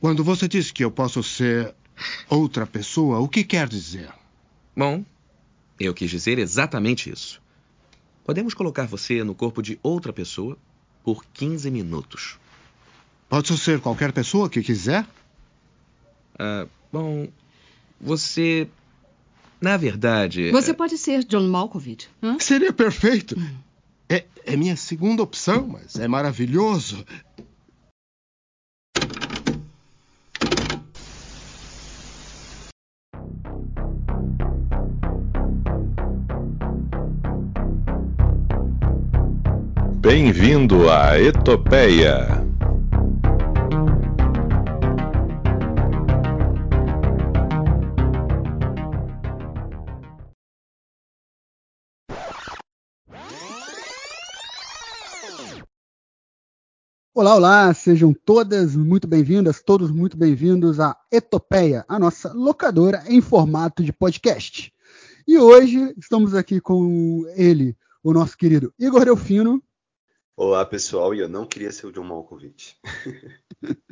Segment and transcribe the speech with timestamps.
[0.00, 1.74] Quando você diz que eu posso ser
[2.28, 4.08] outra pessoa, o que quer dizer?
[4.76, 5.04] Bom,
[5.78, 7.42] eu quis dizer exatamente isso.
[8.24, 10.56] Podemos colocar você no corpo de outra pessoa
[11.02, 12.38] por 15 minutos.
[13.28, 15.06] Pode ser qualquer pessoa que quiser?
[16.38, 17.28] Ah, bom,
[18.00, 18.68] você.
[19.60, 20.52] Na verdade.
[20.52, 22.08] Você pode ser John Malkovich.
[22.22, 22.38] Hã?
[22.38, 23.36] Seria perfeito.
[24.08, 27.04] É, é minha segunda opção, mas é maravilhoso.
[40.20, 42.26] Bem-vindo à Etopeia.
[57.14, 63.20] Olá, olá, sejam todas muito bem-vindas, todos muito bem-vindos à Etopeia, a nossa locadora em
[63.20, 64.72] formato de podcast.
[65.28, 69.62] E hoje estamos aqui com ele, o nosso querido Igor Delfino.
[70.40, 72.76] Olá, pessoal, e eu não queria ser o John Malkovich.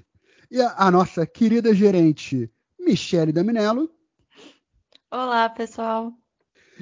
[0.48, 3.90] e a, a nossa querida gerente, Michele Daminello.
[5.10, 6.12] Olá, pessoal.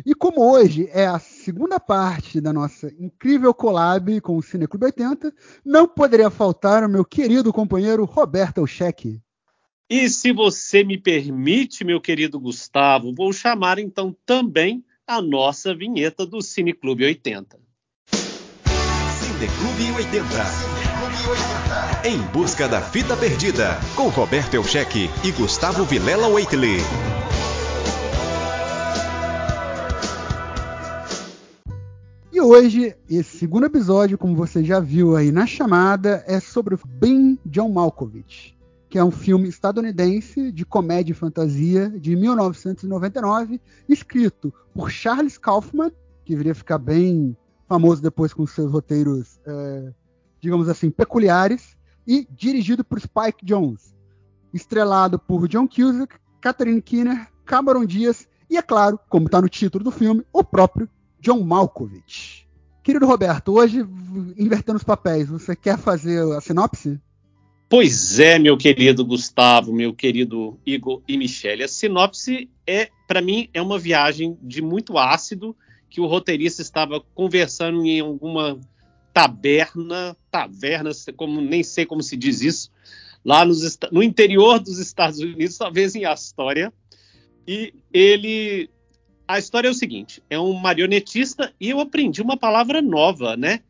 [0.04, 5.34] E como hoje é a segunda parte da nossa incrível collab com o Cineclube 80,
[5.64, 9.18] não poderia faltar o meu querido companheiro Roberto Elcheque.
[9.88, 16.26] E se você me permite, meu querido Gustavo, vou chamar então também a nossa vinheta
[16.26, 17.63] do Cineclube 80.
[19.44, 20.26] Cineclube 80.
[20.26, 22.08] Cineclube 80.
[22.08, 26.78] Em busca da fita perdida, com Roberto Elcheque e Gustavo Vilela Waitley.
[32.32, 36.80] E hoje, esse segundo episódio, como você já viu aí na chamada, é sobre o
[36.86, 38.56] Ben John Malkovich,
[38.88, 45.92] que é um filme estadunidense de comédia e fantasia de 1999, escrito por Charles Kaufman,
[46.24, 47.36] que viria ficar bem
[47.68, 49.92] famoso depois com seus roteiros, é,
[50.40, 51.76] digamos assim, peculiares,
[52.06, 53.94] e dirigido por Spike Jones,
[54.52, 59.84] estrelado por John Cusack, Catherine Keener, Cameron Diaz e, é claro, como está no título
[59.84, 60.88] do filme, o próprio
[61.20, 62.46] John Malkovich.
[62.82, 63.80] Querido Roberto, hoje,
[64.38, 67.00] invertendo os papéis, você quer fazer a sinopse?
[67.68, 71.64] Pois é, meu querido Gustavo, meu querido Igor e Michele.
[71.64, 75.56] A sinopse é, para mim, é uma viagem de muito ácido
[75.94, 78.58] que o roteirista estava conversando em alguma
[79.12, 82.72] taberna, taverna, como nem sei como se diz isso,
[83.24, 86.72] lá nos, no interior dos Estados Unidos, talvez em Astoria.
[87.46, 88.68] E ele
[89.28, 93.60] a história é o seguinte: é um marionetista e eu aprendi uma palavra nova, né?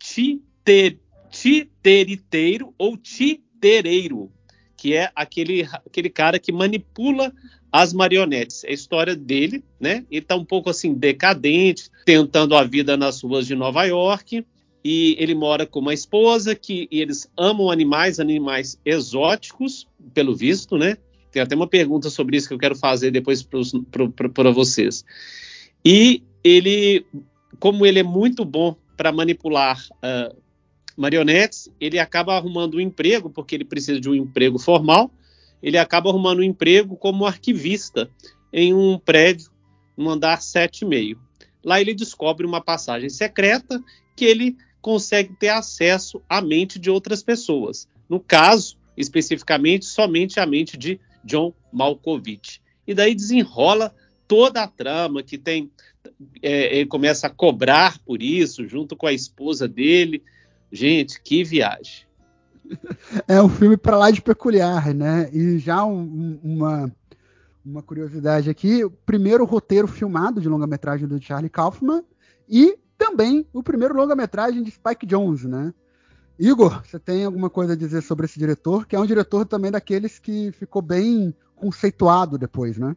[0.00, 0.98] Titer,
[1.30, 4.32] titeriteiro ou titereiro,
[4.82, 7.32] que é aquele, aquele cara que manipula
[7.70, 8.64] as marionetes.
[8.64, 10.04] É a história dele, né?
[10.10, 14.44] Ele tá um pouco assim decadente, tentando a vida nas ruas de Nova York.
[14.84, 20.96] E ele mora com uma esposa que eles amam animais, animais exóticos, pelo visto, né?
[21.30, 23.46] Tem até uma pergunta sobre isso que eu quero fazer depois
[24.34, 25.04] para vocês.
[25.84, 27.06] E ele,
[27.60, 30.36] como ele é muito bom para manipular uh,
[30.96, 35.10] marionetes, ele acaba arrumando um emprego, porque ele precisa de um emprego formal,
[35.62, 38.10] ele acaba arrumando um emprego como arquivista
[38.52, 39.50] em um prédio
[39.96, 41.16] no andar 7,5.
[41.64, 43.82] Lá ele descobre uma passagem secreta
[44.16, 47.88] que ele consegue ter acesso à mente de outras pessoas.
[48.08, 52.60] No caso, especificamente, somente a mente de John Malkovich.
[52.86, 53.94] E daí desenrola
[54.26, 55.70] toda a trama que tem.
[56.42, 60.22] É, ele começa a cobrar por isso, junto com a esposa dele.
[60.72, 62.06] Gente, que viagem.
[63.28, 65.28] É um filme para lá de peculiar, né?
[65.30, 66.90] E já um, uma,
[67.64, 72.02] uma curiosidade aqui: o primeiro roteiro filmado de longa-metragem do Charlie Kaufman
[72.48, 75.74] e também o primeiro longa-metragem de Spike Jones, né?
[76.38, 79.70] Igor, você tem alguma coisa a dizer sobre esse diretor, que é um diretor também
[79.70, 82.96] daqueles que ficou bem conceituado depois, né?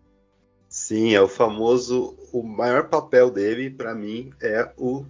[0.70, 2.18] Sim, é o famoso.
[2.32, 5.06] O maior papel dele, para mim, é o,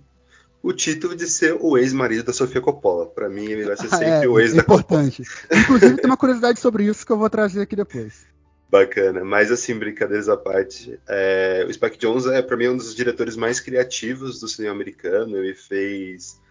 [0.66, 3.06] o título de ser o ex-marido da Sofia Coppola.
[3.06, 5.24] Para mim, ele vai ser sempre é, o ex é da importante.
[5.24, 5.62] Coppola.
[5.62, 8.26] Inclusive, tem uma curiosidade sobre isso que eu vou trazer aqui depois.
[8.68, 12.96] Bacana, mas assim, brincadeiras à parte, é, o Spike Jones é para mim um dos
[12.96, 15.38] diretores mais criativos do cinema americano.
[15.38, 16.42] Ele fez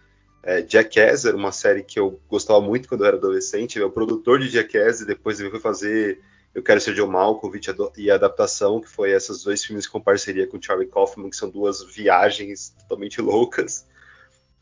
[0.41, 3.75] é, Jackass era uma série que eu gostava muito quando eu era adolescente.
[3.75, 6.21] Ele é o produtor de Jackass e depois ele foi fazer
[6.53, 10.47] Eu Quero Ser John Malkovich e a adaptação, que foi esses dois filmes com parceria
[10.47, 13.85] com Charlie Kaufman, que são duas viagens totalmente loucas.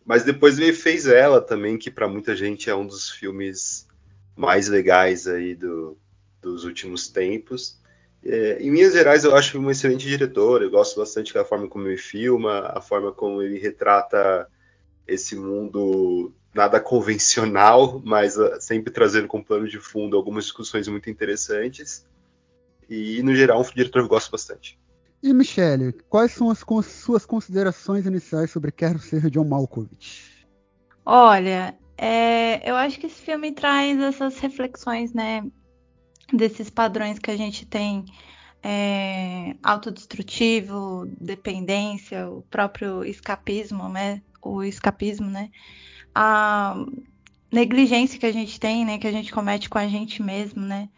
[0.06, 3.88] Mas depois ele fez ela também, que para muita gente é um dos filmes
[4.36, 5.98] mais legais aí do,
[6.42, 7.80] dos últimos tempos.
[8.26, 10.62] É, em Minas Gerais, eu acho um excelente diretor.
[10.62, 14.48] Eu gosto bastante da forma como ele filma, a forma como ele retrata
[15.08, 21.10] esse mundo nada convencional, mas uh, sempre trazendo como plano de fundo algumas discussões muito
[21.10, 22.06] interessantes.
[22.90, 24.78] E, no geral, um diretor que eu gosto bastante.
[25.24, 30.46] E, Michele, quais são as suas considerações iniciais sobre Quero Ser John Malkovich?
[31.06, 35.42] Olha, é, eu acho que esse filme traz essas reflexões, né,
[36.32, 38.04] desses padrões que a gente tem
[38.64, 44.22] é, autodestrutivo, dependência, o próprio escapismo, né?
[44.42, 45.50] O escapismo, né?
[46.16, 46.76] A
[47.52, 48.98] negligência que a gente tem, né?
[48.98, 50.90] Que a gente comete com a gente mesmo, né?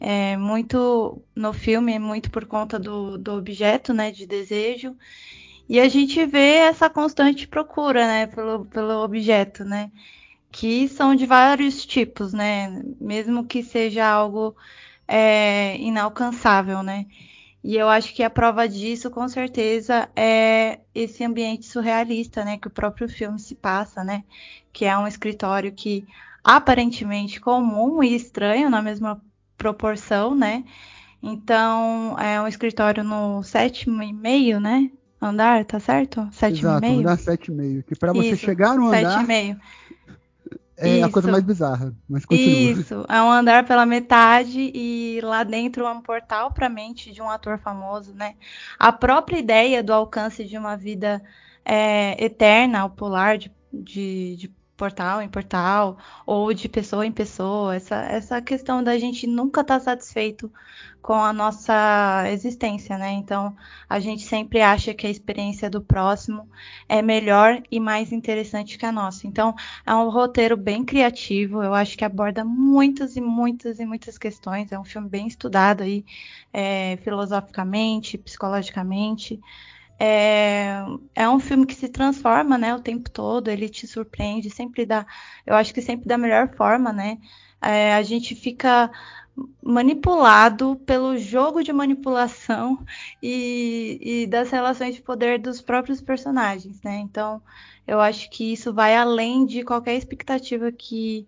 [0.00, 4.10] É muito no filme, é muito por conta do, do objeto, né?
[4.10, 4.96] De desejo.
[5.68, 8.26] E a gente vê essa constante procura, né?
[8.26, 9.90] Pelo, pelo objeto, né?
[10.50, 12.82] que são de vários tipos, né?
[13.00, 14.56] Mesmo que seja algo
[15.06, 17.06] é, inalcançável, né?
[17.62, 22.56] E eu acho que a prova disso, com certeza, é esse ambiente surrealista, né?
[22.58, 24.24] Que o próprio filme se passa, né?
[24.72, 26.06] Que é um escritório que
[26.42, 29.22] aparentemente comum e estranho na mesma
[29.58, 30.64] proporção, né?
[31.22, 34.90] Então, é um escritório no sétimo e meio, né?
[35.20, 36.28] Andar, tá certo?
[36.32, 37.00] Sétimo Exato, e meio?
[37.00, 37.82] andar sete e meio.
[37.82, 39.10] Que para você chegar no andar...
[39.10, 39.60] Sete e meio
[40.78, 41.06] é Isso.
[41.06, 42.80] a coisa mais bizarra, mas continua.
[42.80, 47.10] Isso, é um andar pela metade e lá dentro é um portal para a mente
[47.10, 48.36] de um ator famoso, né?
[48.78, 51.20] A própria ideia do alcance de uma vida
[51.64, 57.74] é, eterna, ao pular de, de, de portal em portal ou de pessoa em pessoa,
[57.74, 60.50] essa, essa questão da gente nunca estar tá satisfeito
[61.02, 63.10] com a nossa existência, né?
[63.12, 63.56] Então,
[63.88, 66.48] a gente sempre acha que a experiência do próximo
[66.88, 69.26] é melhor e mais interessante que a nossa.
[69.26, 69.54] Então,
[69.86, 74.70] é um roteiro bem criativo, eu acho que aborda muitas e muitas e muitas questões,
[74.70, 76.04] é um filme bem estudado aí,
[76.52, 79.40] é, filosoficamente, psicologicamente.
[79.98, 80.84] É,
[81.14, 85.04] é um filme que se transforma, né, o tempo todo, ele te surpreende, sempre dá,
[85.44, 87.18] eu acho que sempre da melhor forma, né?
[87.60, 88.90] É, a gente fica
[89.62, 92.84] manipulado pelo jogo de manipulação
[93.22, 96.98] e, e, das relações de poder dos próprios personagens, né?
[96.98, 97.42] Então,
[97.86, 101.26] eu acho que isso vai além de qualquer expectativa que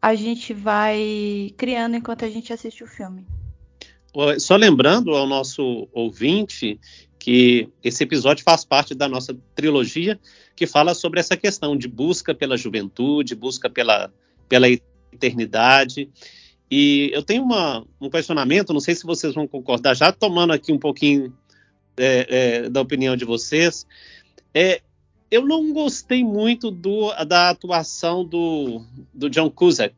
[0.00, 3.26] a gente vai criando enquanto a gente assiste o filme.
[4.38, 6.78] Só lembrando ao nosso ouvinte
[7.24, 10.20] que esse episódio faz parte da nossa trilogia
[10.54, 14.12] que fala sobre essa questão de busca pela juventude, busca pela,
[14.46, 16.10] pela eternidade.
[16.70, 20.70] E eu tenho uma, um questionamento, não sei se vocês vão concordar, já tomando aqui
[20.70, 21.34] um pouquinho
[21.96, 23.86] é, é, da opinião de vocês.
[24.52, 24.82] É,
[25.30, 28.84] eu não gostei muito do, da atuação do,
[29.14, 29.96] do John Cusack.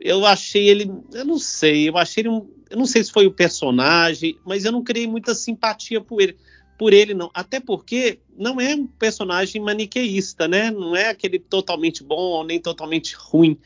[0.00, 3.26] Eu achei ele, eu não sei, eu achei ele um, eu não sei se foi
[3.26, 6.34] o personagem, mas eu não criei muita simpatia por ele
[6.78, 7.30] por ele não.
[7.32, 10.70] Até porque não é um personagem maniqueísta, né?
[10.70, 13.58] Não é aquele totalmente bom nem totalmente ruim.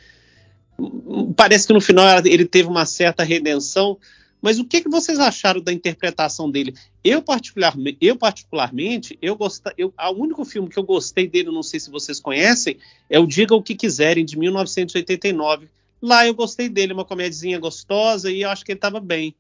[1.35, 3.99] Parece que no final ele teve uma certa redenção.
[4.41, 6.75] Mas o que, que vocês acharam da interpretação dele?
[7.03, 9.73] Eu, particularmente, eu, particularmente, eu gostei.
[9.79, 12.77] Eu, o único filme que eu gostei dele, não sei se vocês conhecem,
[13.09, 15.69] é o Diga o que Quiserem, de 1989.
[16.03, 19.35] Lá eu gostei dele, uma comédiazinha gostosa, e eu acho que ele estava bem.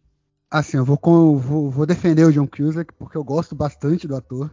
[0.50, 0.98] Assim, eu vou,
[1.38, 4.50] vou, vou, defender o John Cusack porque eu gosto bastante do ator.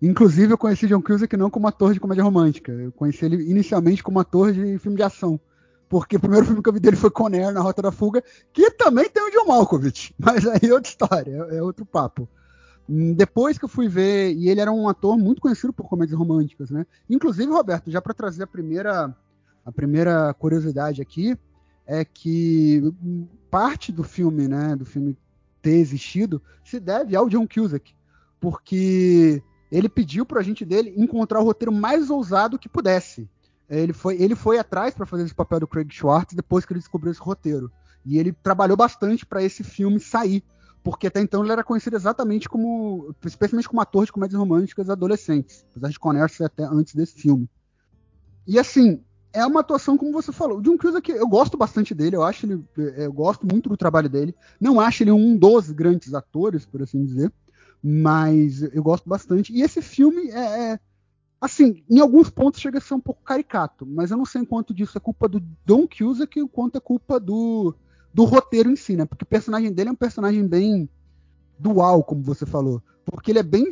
[0.00, 2.70] Inclusive, eu conheci John Cusack não como ator de comédia romântica.
[2.70, 5.40] Eu conheci ele inicialmente como ator de filme de ação.
[5.88, 8.70] Porque o primeiro filme que eu vi dele foi Conair na Rota da Fuga, que
[8.72, 10.14] também tem o John Malkovich.
[10.18, 12.28] Mas aí é outra história, é, é outro papo.
[12.88, 16.18] Hum, depois que eu fui ver, e ele era um ator muito conhecido por comédias
[16.18, 16.86] românticas, né?
[17.10, 19.14] Inclusive, Roberto, já para trazer a primeira,
[19.64, 21.36] a primeira curiosidade aqui,
[21.86, 22.82] é que
[23.50, 25.16] parte do filme, né, do filme
[25.62, 27.94] ter existido, se deve ao John Cusack,
[28.40, 33.28] porque ele pediu para a gente dele encontrar o roteiro mais ousado que pudesse.
[33.68, 36.80] Ele foi, ele foi atrás para fazer esse papel do Craig Schwartz depois que ele
[36.80, 37.70] descobriu esse roteiro.
[38.04, 40.44] E ele trabalhou bastante para esse filme sair,
[40.84, 45.66] porque até então ele era conhecido exatamente como, especialmente como ator de comédias românticas adolescentes,
[45.70, 47.50] apesar de Conner ser até antes desse filme.
[48.46, 49.02] E assim,
[49.32, 50.58] é uma atuação, como você falou.
[50.58, 52.64] O John Cusack, eu gosto bastante dele, eu acho ele.
[52.78, 54.34] É, eu gosto muito do trabalho dele.
[54.60, 57.32] Não acho ele um dos grandes atores, por assim dizer.
[57.82, 59.52] Mas eu gosto bastante.
[59.52, 60.80] E esse filme é, é
[61.40, 64.74] assim, em alguns pontos chega a ser um pouco caricato, mas eu não sei quanto
[64.74, 67.74] disso é culpa do Don Cusack e quanto é culpa do,
[68.12, 69.04] do roteiro em si, né?
[69.04, 70.88] Porque o personagem dele é um personagem bem
[71.58, 72.82] dual, como você falou.
[73.04, 73.68] Porque ele é bem,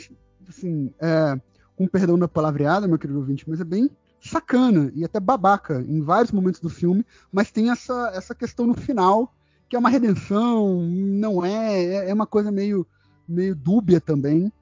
[0.48, 1.40] assim, é,
[1.76, 3.90] com perdão da palavreada, meu querido ouvinte, mas é bem
[4.24, 8.74] sacana e até babaca em vários momentos do filme, mas tem essa, essa questão no
[8.74, 9.32] final
[9.68, 12.86] que é uma redenção, não é, é, é uma coisa meio,
[13.26, 14.52] meio dúbia também.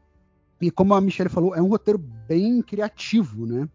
[0.60, 3.68] E como a Michelle falou, é um roteiro bem criativo, né?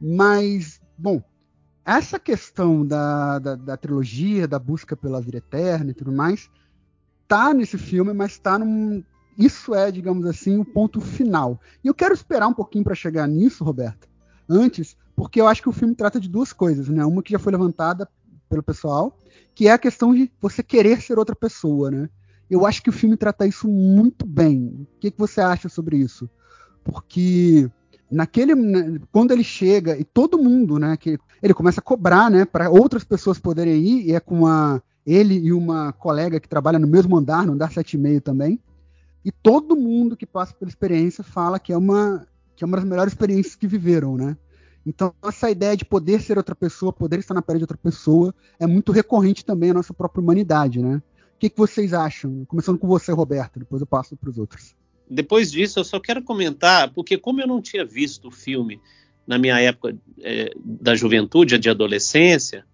[0.00, 1.22] Mas, bom,
[1.84, 6.50] essa questão da, da, da, trilogia, da busca pela vida eterna e tudo mais,
[7.26, 9.04] tá nesse filme, mas tá num.
[9.38, 11.60] Isso é, digamos assim, o ponto final.
[11.84, 14.07] E eu quero esperar um pouquinho para chegar nisso, Roberto,
[14.48, 17.04] antes, porque eu acho que o filme trata de duas coisas, né?
[17.04, 18.08] Uma que já foi levantada
[18.48, 19.16] pelo pessoal,
[19.54, 22.08] que é a questão de você querer ser outra pessoa, né?
[22.50, 24.86] Eu acho que o filme trata isso muito bem.
[24.96, 26.30] O que, que você acha sobre isso?
[26.82, 27.70] Porque
[28.10, 32.44] naquele né, quando ele chega e todo mundo, né, que ele começa a cobrar, né,
[32.46, 36.78] para outras pessoas poderem ir, e é com a ele e uma colega que trabalha
[36.78, 38.60] no mesmo andar, no andar 7,5 também.
[39.24, 42.26] E todo mundo que passa pela experiência fala que é uma
[42.58, 44.36] que é uma das melhores experiências que viveram, né?
[44.84, 48.34] Então, essa ideia de poder ser outra pessoa, poder estar na pele de outra pessoa,
[48.58, 51.00] é muito recorrente também na nossa própria humanidade, né?
[51.36, 52.44] O que, que vocês acham?
[52.46, 54.74] Começando com você, Roberto, depois eu passo para os outros.
[55.08, 58.80] Depois disso, eu só quero comentar, porque como eu não tinha visto o filme
[59.24, 62.66] na minha época é, da juventude, de adolescência,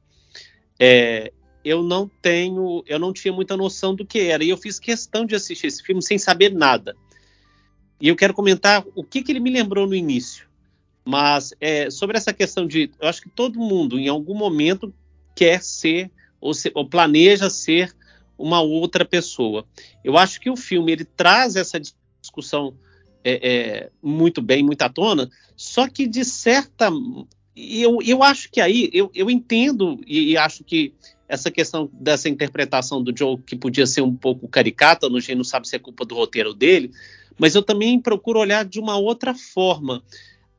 [0.80, 1.30] é,
[1.62, 4.42] eu não tenho, eu não tinha muita noção do que era.
[4.42, 6.96] E eu fiz questão de assistir esse filme sem saber nada.
[8.04, 10.46] E eu quero comentar o que, que ele me lembrou no início.
[11.06, 12.90] Mas é, sobre essa questão de.
[13.00, 14.92] Eu acho que todo mundo, em algum momento,
[15.34, 17.96] quer ser ou, se, ou, planeja ser
[18.36, 19.64] uma outra pessoa.
[20.04, 21.80] Eu acho que o filme ele traz essa
[22.20, 22.74] discussão
[23.24, 26.90] é, é, muito bem, muito à tona, só que de certa.
[27.56, 30.92] Eu, eu acho que aí, eu, eu entendo e, e acho que
[31.26, 35.44] essa questão dessa interpretação do Joe, que podia ser um pouco caricata, no gente não
[35.44, 36.90] sabe se é culpa do roteiro dele,
[37.38, 40.02] mas eu também procuro olhar de uma outra forma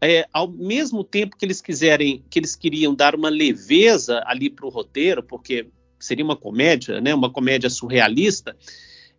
[0.02, 4.66] é, ao mesmo tempo que eles quiserem, que eles queriam dar uma leveza ali para
[4.66, 5.68] o roteiro, porque
[6.00, 8.56] seria uma comédia, né, uma comédia surrealista,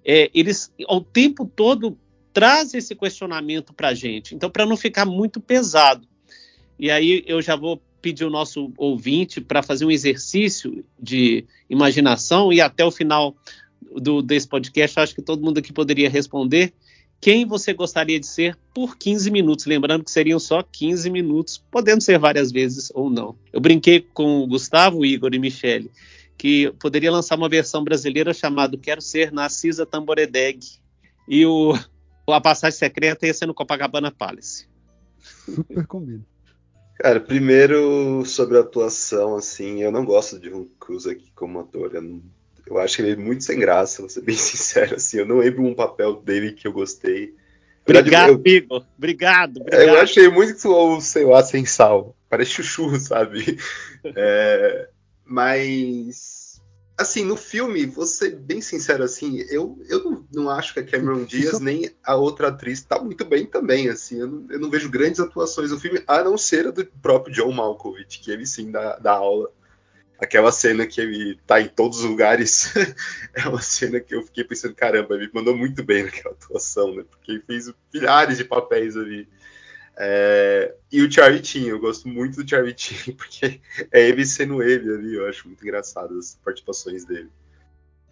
[0.04, 1.98] é, eles ao tempo todo
[2.32, 4.34] trazem esse questionamento para a gente.
[4.34, 6.06] Então, para não ficar muito pesado.
[6.78, 12.52] E aí eu já vou pedir o nosso ouvinte para fazer um exercício de imaginação
[12.52, 13.34] e até o final
[14.00, 16.72] do, desse podcast, acho que todo mundo aqui poderia responder
[17.20, 19.66] quem você gostaria de ser por 15 minutos.
[19.66, 23.36] Lembrando que seriam só 15 minutos, podendo ser várias vezes ou não.
[23.52, 25.90] Eu brinquei com o Gustavo, Igor e Michele
[26.36, 30.60] que poderia lançar uma versão brasileira chamada Quero Ser Narcisa Tamboredeg.
[31.28, 31.72] E o,
[32.28, 34.68] a passagem secreta ia ser no Copacabana Palace.
[35.44, 36.24] Super combina.
[36.96, 41.94] Cara, primeiro sobre a atuação, assim, eu não gosto de Ron Cruz aqui como ator.
[41.94, 42.22] Eu não
[42.66, 45.18] eu acho ele muito sem graça, vou ser bem sincero, assim.
[45.18, 47.34] Eu não lembro um papel dele que eu gostei.
[47.82, 48.84] Obrigado, eu, Igor.
[48.98, 49.88] Obrigado, obrigado.
[49.88, 52.16] Eu achei muito, sei lá, sem sal.
[52.28, 53.58] Parece chuchu, sabe?
[54.04, 54.88] É,
[55.24, 56.60] mas,
[56.98, 60.84] assim, no filme, vou ser bem sincero, assim, eu, eu não, não acho que a
[60.84, 64.18] Cameron Diaz nem a outra atriz tá muito bem também, assim.
[64.18, 67.32] Eu não, eu não vejo grandes atuações no filme, a não ser a do próprio
[67.32, 69.48] John Malkovich, que ele sim dá, dá aula
[70.18, 72.72] aquela cena que ele tá em todos os lugares
[73.34, 77.04] é uma cena que eu fiquei pensando, caramba, ele mandou muito bem naquela atuação, né?
[77.08, 79.28] Porque ele fez milhares de papéis ali.
[79.98, 80.74] É...
[80.92, 82.74] E o Charlie eu gosto muito do Charlie
[83.16, 87.30] porque é ele sendo ele ali, eu acho muito engraçado as participações dele.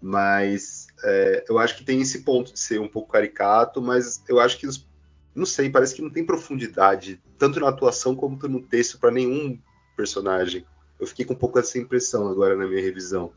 [0.01, 4.39] Mas é, eu acho que tem esse ponto de ser um pouco caricato, mas eu
[4.39, 4.67] acho que,
[5.35, 9.59] não sei, parece que não tem profundidade, tanto na atuação como no texto, para nenhum
[9.97, 10.67] personagem.
[10.99, 13.33] Eu fiquei com um pouco essa impressão agora na minha revisão.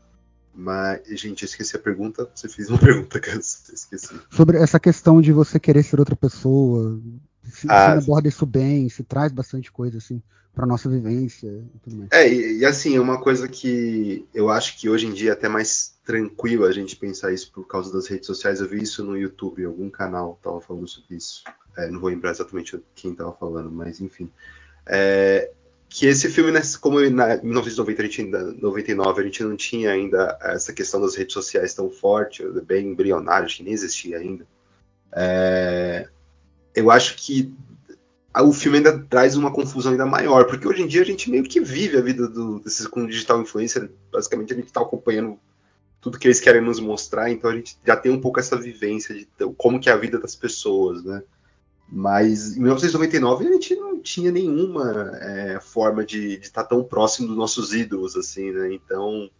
[0.54, 2.28] Mas, gente, eu esqueci a pergunta.
[2.34, 4.20] Você fez uma pergunta que eu esqueci.
[4.30, 7.00] Sobre essa questão de você querer ser outra pessoa.
[7.44, 10.20] Se, ah, se aborda isso bem, se traz bastante coisa, assim,
[10.54, 12.10] para nossa vivência e tudo mais.
[12.10, 15.32] É, e, e assim, é uma coisa que eu acho que hoje em dia é
[15.32, 18.60] até mais tranquilo a gente pensar isso por causa das redes sociais.
[18.60, 21.44] Eu vi isso no YouTube, algum canal tava falando sobre isso.
[21.76, 24.28] É, não vou lembrar exatamente quem tava falando, mas enfim.
[24.84, 25.52] É,
[25.88, 29.90] que esse filme, né, como em 1990, a gente ainda, 99, a gente não tinha
[29.90, 34.46] ainda essa questão das redes sociais tão forte, bem embrionário, acho que nem existia ainda.
[35.12, 36.08] É,
[36.74, 37.54] eu acho que
[38.36, 41.42] o filme ainda traz uma confusão ainda maior, porque hoje em dia a gente meio
[41.42, 45.38] que vive a vida do, desses com digital influencer, basicamente a gente está acompanhando
[46.00, 49.14] tudo que eles querem nos mostrar, então a gente já tem um pouco essa vivência
[49.14, 49.26] de
[49.56, 51.22] como que é a vida das pessoas, né?
[51.90, 57.28] Mas em 1999 a gente não tinha nenhuma é, forma de estar tá tão próximo
[57.28, 58.72] dos nossos ídolos, assim, né?
[58.74, 59.30] Então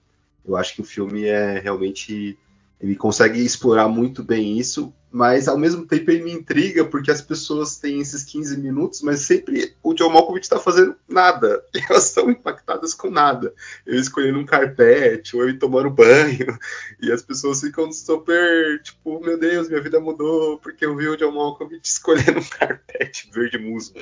[0.47, 2.38] eu acho que o filme é realmente
[2.80, 7.20] Ele consegue explorar muito bem isso, mas ao mesmo tempo ele me intriga porque as
[7.20, 11.64] pessoas têm esses 15 minutos, mas sempre o John Malkovich está fazendo nada.
[11.75, 13.52] E elas são impactadas com nada.
[13.87, 16.58] Ele escolhendo um carpete, ou ele tomando banho,
[17.02, 21.16] e as pessoas ficam super, tipo, meu Deus, minha vida mudou porque eu vi o
[21.16, 23.99] John Malkovich escolhendo um carpete verde musgo.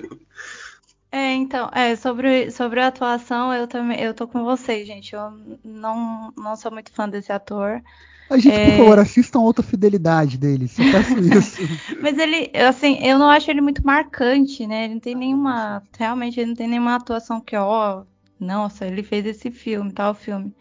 [1.16, 5.14] É, então, é, sobre, sobre a atuação, eu também, eu tô com vocês, gente.
[5.14, 5.30] Eu
[5.64, 7.82] não, não sou muito fã desse ator.
[8.28, 8.72] A gente, É.
[8.72, 10.68] por favor, assistam outra fidelidade dele.
[10.68, 11.62] Só peço isso.
[12.02, 14.84] Mas ele, assim, eu não acho ele muito marcante, né?
[14.84, 18.04] Ele não tem nenhuma, realmente, ele não tem nenhuma atuação que, ó,
[18.38, 20.54] nossa, ele fez esse filme, tal filme.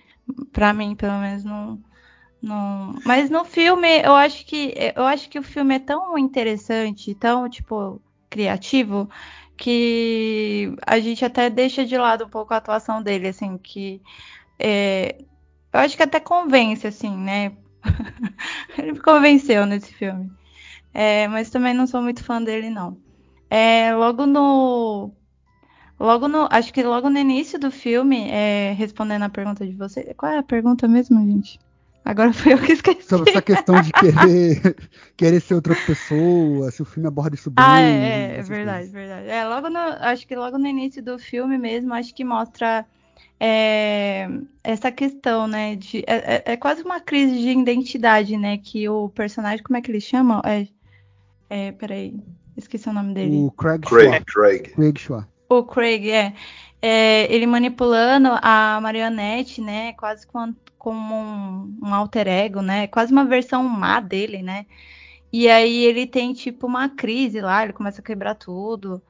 [0.54, 1.78] Pra mim, pelo menos, não,
[2.42, 2.96] não.
[3.06, 7.50] Mas no filme, eu acho que, eu acho que o filme é tão interessante, tão,
[7.50, 9.10] tipo, criativo,
[9.58, 14.02] que a gente até deixa de lado um pouco a atuação dele, assim, que
[14.60, 15.18] é,
[15.74, 17.52] eu acho que até convence, assim, né?
[18.78, 20.32] Ele me convenceu nesse filme.
[20.94, 22.98] É, mas também não sou muito fã dele, não.
[23.50, 25.12] É, logo no.
[26.00, 26.48] Logo no.
[26.50, 30.14] Acho que logo no início do filme, é, respondendo a pergunta de você.
[30.14, 31.60] Qual é a pergunta mesmo, gente?
[32.06, 33.02] Agora foi eu que esqueci.
[33.02, 34.76] Sobre essa questão de querer,
[35.18, 37.66] querer ser outra pessoa, se o filme aborda isso bem.
[37.66, 37.88] Ah, é,
[38.36, 38.92] é, é verdade, coisas.
[38.92, 39.28] verdade.
[39.28, 42.86] É, logo no, acho que logo no início do filme mesmo, acho que mostra
[43.40, 44.30] é,
[44.64, 45.76] essa questão, né?
[45.76, 48.60] De, é, é- é quase uma crise de identidade, né?
[48.60, 50.42] Que o personagem, como é que eles chamam?
[50.46, 50.68] É,
[51.50, 52.14] é, peraí,
[52.56, 53.36] esqueci o nome dele.
[53.36, 54.34] O Craig Craig, Schwartz.
[54.34, 54.70] Craig.
[54.76, 55.30] Craig Schwartz.
[55.50, 56.34] O Craig, é.
[56.88, 59.94] É, ele manipulando a marionete, né?
[59.94, 62.86] Quase com- como um, um alter ego, né?
[62.88, 64.66] Quase uma versão má dele, né?
[65.34, 69.02] E aí ele tem tipo uma crise lá, ele começa a quebrar tudo.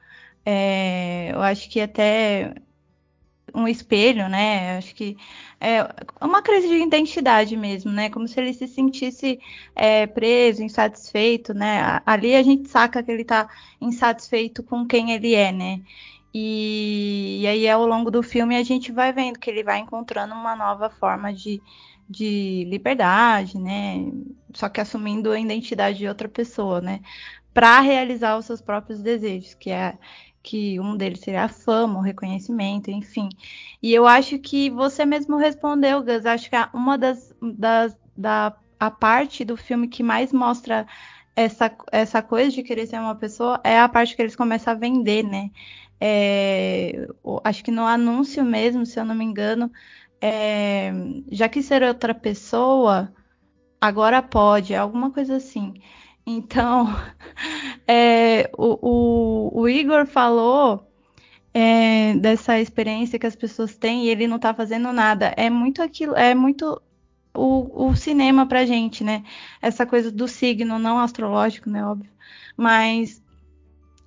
[0.44, 2.54] É, eu acho que até
[3.54, 4.76] um espelho, né?
[4.78, 5.16] Acho que
[5.60, 5.78] é
[6.20, 8.10] uma crise de identidade mesmo, né?
[8.10, 9.38] Como se ele se sentisse
[9.74, 12.00] é, preso, insatisfeito, né?
[12.04, 13.48] Ali a gente saca que ele tá
[13.80, 15.80] insatisfeito com quem ele é, né?
[16.38, 20.34] E, e aí ao longo do filme a gente vai vendo que ele vai encontrando
[20.34, 21.62] uma nova forma de,
[22.06, 24.12] de liberdade, né?
[24.52, 27.00] Só que assumindo a identidade de outra pessoa, né?
[27.54, 29.96] Para realizar os seus próprios desejos, que é
[30.42, 33.30] que um deles seria a fama, o reconhecimento, enfim.
[33.82, 36.26] E eu acho que você mesmo respondeu, Gus.
[36.26, 40.86] Acho que uma das, das da a parte do filme que mais mostra
[41.34, 44.76] essa, essa coisa de querer ser uma pessoa é a parte que eles começam a
[44.76, 45.50] vender, né?
[46.00, 47.06] É,
[47.44, 49.70] acho que no anúncio mesmo, se eu não me engano,
[50.20, 50.92] é,
[51.30, 53.12] já que ser outra pessoa,
[53.80, 55.74] agora pode, alguma coisa assim.
[56.26, 56.86] Então,
[57.88, 60.88] é, o, o- o Igor falou
[61.54, 65.34] é, dessa experiência que as pessoas têm e ele não tá fazendo nada.
[65.36, 66.80] É muito aquilo, é muito
[67.36, 69.24] o, o cinema pra gente, né?
[69.62, 71.84] Essa coisa do signo, não astrológico, né?
[71.86, 72.10] Óbvio.
[72.56, 73.22] Mas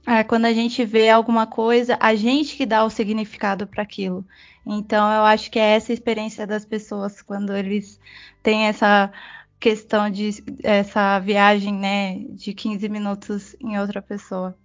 [0.08, 4.26] é, quando a gente vê alguma coisa, a gente que dá o significado para aquilo.
[4.66, 8.00] Então, eu acho que é essa experiência das pessoas quando eles
[8.42, 9.12] têm essa
[9.60, 10.30] questão de
[10.64, 14.58] essa viagem, né, de 15 minutos em outra pessoa.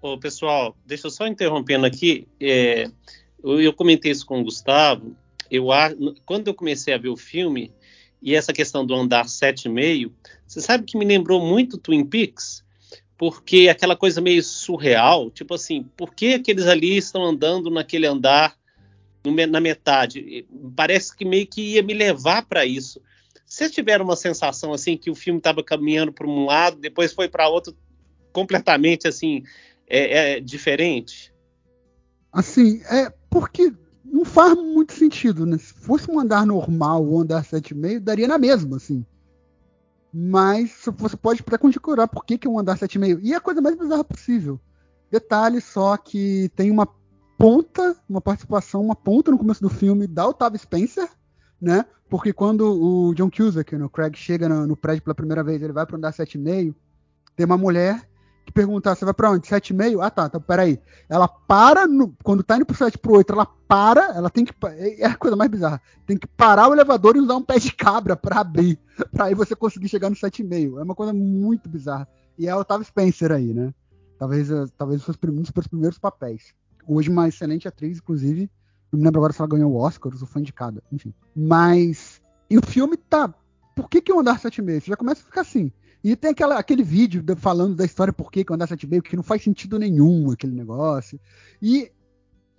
[0.00, 2.28] Ô, pessoal, deixa eu só interrompendo aqui.
[2.40, 2.88] é,
[3.42, 5.16] eu, eu comentei isso com o Gustavo.
[5.50, 5.90] Eu, a-
[6.24, 7.72] quando eu comecei a ver o filme,
[8.20, 10.12] e essa questão do andar 7,5,
[10.46, 12.64] você sabe que me lembrou muito Twin Peaks?
[13.18, 18.56] Porque aquela coisa meio surreal, tipo assim, por que aqueles ali estão andando naquele andar
[19.50, 20.46] na metade?
[20.76, 23.02] Parece que meio que ia me levar para isso.
[23.44, 27.28] Vocês tiveram uma sensação assim que o filme estava caminhando para um lado, depois foi
[27.28, 27.76] para outro
[28.32, 29.42] completamente assim
[29.88, 31.32] é, é diferente?
[32.32, 33.72] Assim, é porque
[34.04, 35.58] não faz muito sentido, né?
[35.58, 39.04] Se fosse um andar normal ou um andar 7,5, daria na mesma, assim.
[40.12, 43.20] Mas você pode até conjecturar por que, que é um andar 7,5.
[43.22, 44.58] E é a coisa mais bizarra possível.
[45.10, 46.88] Detalhe só que tem uma
[47.36, 51.08] ponta, uma participação, uma ponta no começo do filme da Octavia Spencer,
[51.60, 51.84] né?
[52.08, 55.72] Porque quando o John Cusack, no Craig, chega no, no prédio pela primeira vez, ele
[55.72, 56.74] vai para andar 7,5,
[57.36, 58.08] tem uma mulher
[58.48, 59.46] que pergunta, você vai para onde?
[59.46, 60.02] 7,5?
[60.02, 60.80] Ah, tá, então peraí.
[61.06, 64.54] Ela para, no, quando tá indo pro 7 pro 8, ela para, ela tem que.
[64.98, 65.80] É a coisa mais bizarra.
[66.06, 68.78] Tem que parar o elevador e usar um pé de cabra para abrir.
[69.12, 70.80] Pra aí você conseguir chegar no 7,5.
[70.80, 72.08] É uma coisa muito bizarra.
[72.38, 73.74] E é o Otávio Spencer aí, né?
[74.18, 76.54] Talvez, eh, talvez um dos seus primeiros papéis.
[76.86, 78.50] Hoje, uma excelente atriz, inclusive.
[78.90, 80.82] Não me lembro agora se ela ganhou o Oscar ou foi indicada.
[80.90, 81.12] Enfim.
[81.36, 82.22] Mas.
[82.48, 83.32] E o filme tá.
[83.76, 84.80] Por que, que o Andar 7,5?
[84.80, 85.70] Você já começa a ficar assim.
[86.02, 89.16] E tem aquela, aquele vídeo de- falando da história por que o Andar 7,5, que
[89.16, 91.20] não faz sentido nenhum aquele negócio.
[91.60, 91.90] E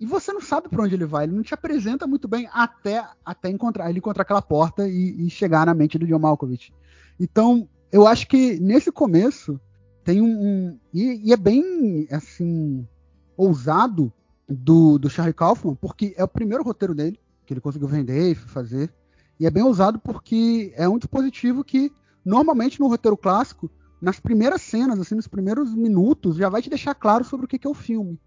[0.00, 3.06] e você não sabe para onde ele vai, ele não te apresenta muito bem até,
[3.22, 6.72] até encontrar ele encontrar aquela porta e, e chegar na mente do John Malkovich.
[7.20, 9.60] Então, eu acho que nesse começo
[10.02, 12.88] tem um, um e, e, é bem assim
[13.36, 14.10] ousado
[14.48, 18.34] do, do Charlie Kaufman, porque é o primeiro roteiro dele que ele conseguiu vender e
[18.34, 18.90] fazer.
[19.38, 21.92] E é bem ousado porque é um dispositivo que
[22.24, 26.94] normalmente no roteiro clássico, nas primeiras cenas, assim, nos primeiros minutos, já vai te deixar
[26.94, 28.18] claro sobre o que é o filme.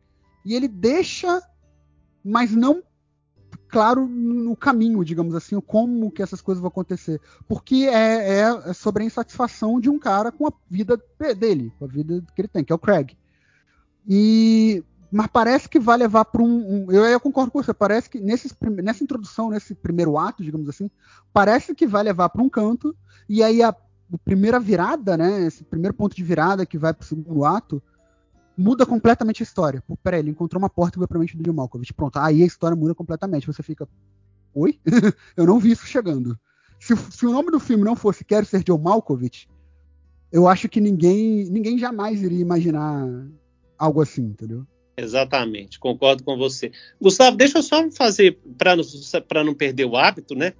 [0.45, 1.41] E ele deixa
[2.23, 2.81] mas não
[3.67, 7.19] claro no caminho, digamos assim, como que essas coisas vão acontecer.
[7.47, 10.99] Porque é, é, é, sobre a insatisfação de um cara com a vida
[11.37, 13.17] dele, com a vida que ele tem, que é o Craig.
[14.07, 17.71] E mas parece que vai levar para um, um, eu, eu, concordo com você.
[17.71, 18.49] Parece que nesse,
[18.81, 20.89] nessa introdução, nesse primeiro ato, digamos assim,
[21.31, 22.95] parece que vai levar para um canto.
[23.29, 25.43] E aí a, a, primeira virada, né?
[25.43, 27.81] Esse primeiro ponto de virada que vai para o segundo ato,
[28.57, 29.83] muda completamente a história.
[29.87, 31.93] Pô, peraí, ele encontrou uma porta que vai pra mente do John Malkovich.
[31.93, 33.45] Pronto, aí a história muda completamente.
[33.45, 33.87] Você fica.
[34.51, 34.79] Oi?
[35.37, 36.35] eu não vi isso chegando.
[36.79, 39.47] Se, se, o nome do filme não fosse Quero Ser John Malkovich,
[40.31, 43.07] eu acho que ninguém, ninguém jamais iria imaginar
[43.77, 44.65] algo assim, entendeu?
[44.95, 46.71] Exatamente, concordo com você.
[47.01, 48.37] Gustavo, deixa eu só fazer,
[49.27, 50.53] para não perder o hábito, né?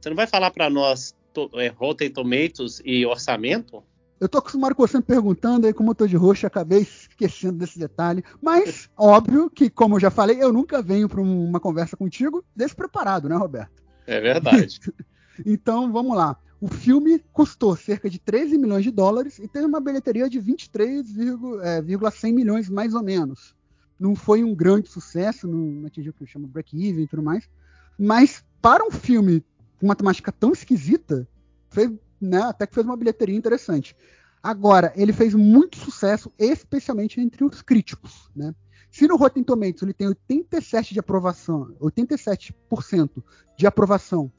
[0.00, 3.82] Você não vai falar para nós to, é, Rotten Tomatoes e orçamento?
[4.20, 7.58] Eu tô acostumado com você me perguntando, aí como eu tô de roxo, acabei esquecendo
[7.58, 8.22] desse detalhe.
[8.40, 13.28] Mas, óbvio que, como eu já falei, eu nunca venho para uma conversa contigo despreparado,
[13.28, 13.82] né, Roberto?
[14.06, 14.78] É verdade.
[15.44, 16.36] então, vamos lá.
[16.60, 22.30] O filme custou cerca de 13 milhões de dólares e teve uma bilheteria de 23,100
[22.30, 23.56] é, milhões, mais ou menos.
[24.02, 27.48] Não foi um grande sucesso, não atingiu o que chama break-even e tudo mais.
[27.96, 29.44] Mas, para um filme
[29.78, 31.28] com uma temática tão esquisita,
[31.70, 31.88] fez
[32.20, 33.94] né, até que fez uma bilheteria interessante.
[34.42, 38.52] Agora, ele fez muito sucesso, especialmente entre os críticos, né?
[38.90, 43.22] Se no Rotten Tomatoes ele tem 87 de aprovação, 87%
[43.56, 44.32] de aprovação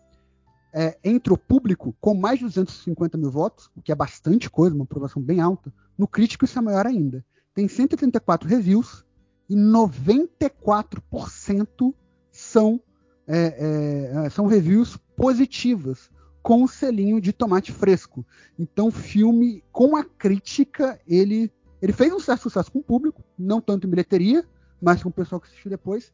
[0.73, 4.75] é, entre o público, com mais de 250 mil votos, o que é bastante coisa,
[4.75, 7.25] uma aprovação bem alta, no crítico isso é maior ainda.
[7.55, 9.05] Tem 134 reviews
[9.53, 11.93] e 94%
[12.31, 12.81] são,
[13.27, 16.09] é, é, são reviews positivas
[16.41, 18.25] com o selinho de tomate fresco.
[18.57, 23.61] Então, filme, com a crítica, ele, ele fez um certo sucesso com o público, não
[23.61, 24.43] tanto em bilheteria,
[24.81, 26.11] mas com o pessoal que assistiu depois.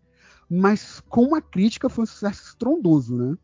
[0.50, 3.38] Mas com a crítica foi um sucesso estrondoso, né?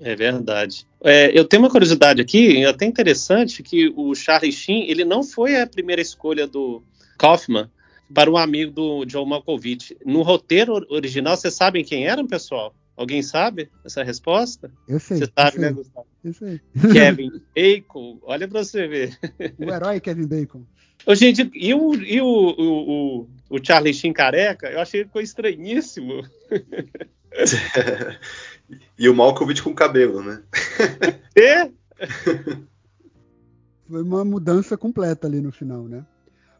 [0.00, 0.86] É verdade.
[1.02, 5.60] É, eu tenho uma curiosidade aqui, até interessante, que o Charlie Sheen, ele não foi
[5.60, 6.82] a primeira escolha do
[7.18, 7.68] Kaufman
[8.14, 9.96] para um amigo do John Malkovich.
[10.04, 12.74] No roteiro original, vocês sabem quem era, pessoal?
[12.96, 14.70] Alguém sabe essa resposta?
[14.86, 15.18] Eu sei.
[15.18, 16.06] Você sabe, né, Gustavo?
[16.22, 16.60] Eu sei.
[16.92, 18.18] Kevin Bacon.
[18.22, 19.18] Olha pra você ver.
[19.58, 20.62] O herói Kevin Bacon.
[21.06, 24.70] Ô, gente, e o, e o, o, o, o Charlie Sheen careca?
[24.70, 26.22] Eu achei que ficou estranhíssimo.
[28.98, 30.42] e o Malkovich com cabelo, né?
[31.34, 31.70] É?
[33.88, 36.04] Foi uma mudança completa ali no final, né?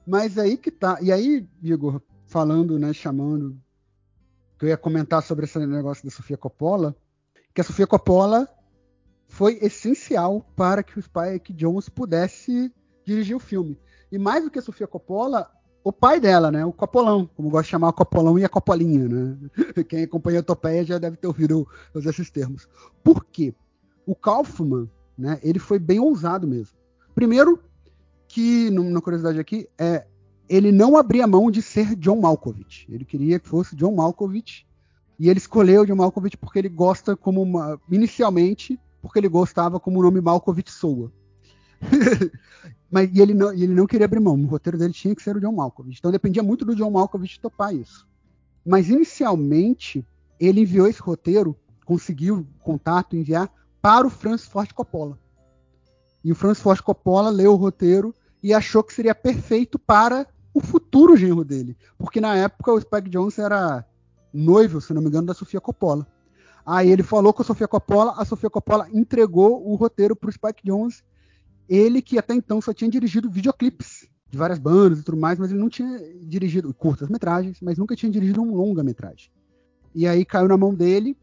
[0.07, 0.99] Mas aí que tá.
[1.01, 3.61] E aí, Igor, falando, né, chamando
[4.59, 6.95] que eu ia comentar sobre esse negócio da Sofia Coppola,
[7.55, 8.49] que a Sofia Coppola
[9.29, 12.73] foi essencial para que o Spike Jones pudesse
[13.05, 13.79] dirigir o filme.
[14.11, 15.51] E mais do que a Sofia Coppola,
[15.83, 16.65] o pai dela, né?
[16.65, 19.37] O Copolão, como gosta de chamar o Copolão e a Copolinha, né?
[19.89, 22.69] Quem acompanha a Topeia já deve ter ouvido usar esses termos.
[23.03, 23.55] Por quê?
[24.07, 25.41] O Kaufman, né?
[25.43, 26.77] Ele foi bem ousado mesmo.
[27.15, 27.61] Primeiro,
[28.33, 30.07] que, na curiosidade aqui, é
[30.49, 32.87] ele não abria mão de ser John Malkovich.
[32.91, 34.67] Ele queria que fosse John Malkovich
[35.19, 40.01] e ele escolheu John Malkovich porque ele gosta como uma, inicialmente porque ele gostava como
[40.01, 41.13] o nome Malkovich soa.
[42.91, 44.35] Mas e ele não, e ele não queria abrir mão.
[44.35, 45.99] O roteiro dele tinha que ser o John Malkovich.
[45.99, 48.09] Então dependia muito do John Malkovich topar isso.
[48.65, 50.07] Mas inicialmente
[50.41, 55.19] ele enviou esse roteiro, conseguiu contato, enviar para o Francis Ford Coppola.
[56.25, 60.61] E o Francis Ford Coppola leu o roteiro e achou que seria perfeito para o
[60.61, 61.77] futuro genro dele.
[61.97, 63.85] Porque na época o Spike Jones era
[64.33, 66.07] noivo, se não me engano, da Sofia Coppola.
[66.65, 70.33] Aí ele falou com a Sofia Coppola, a Sofia Coppola entregou o roteiro para o
[70.33, 71.03] Spike Jones.
[71.69, 75.51] Ele que até então só tinha dirigido videoclipes de várias bandas e tudo mais, mas
[75.51, 79.31] ele não tinha dirigido curtas-metragens, mas nunca tinha dirigido um longa-metragem.
[79.95, 81.17] E aí caiu na mão dele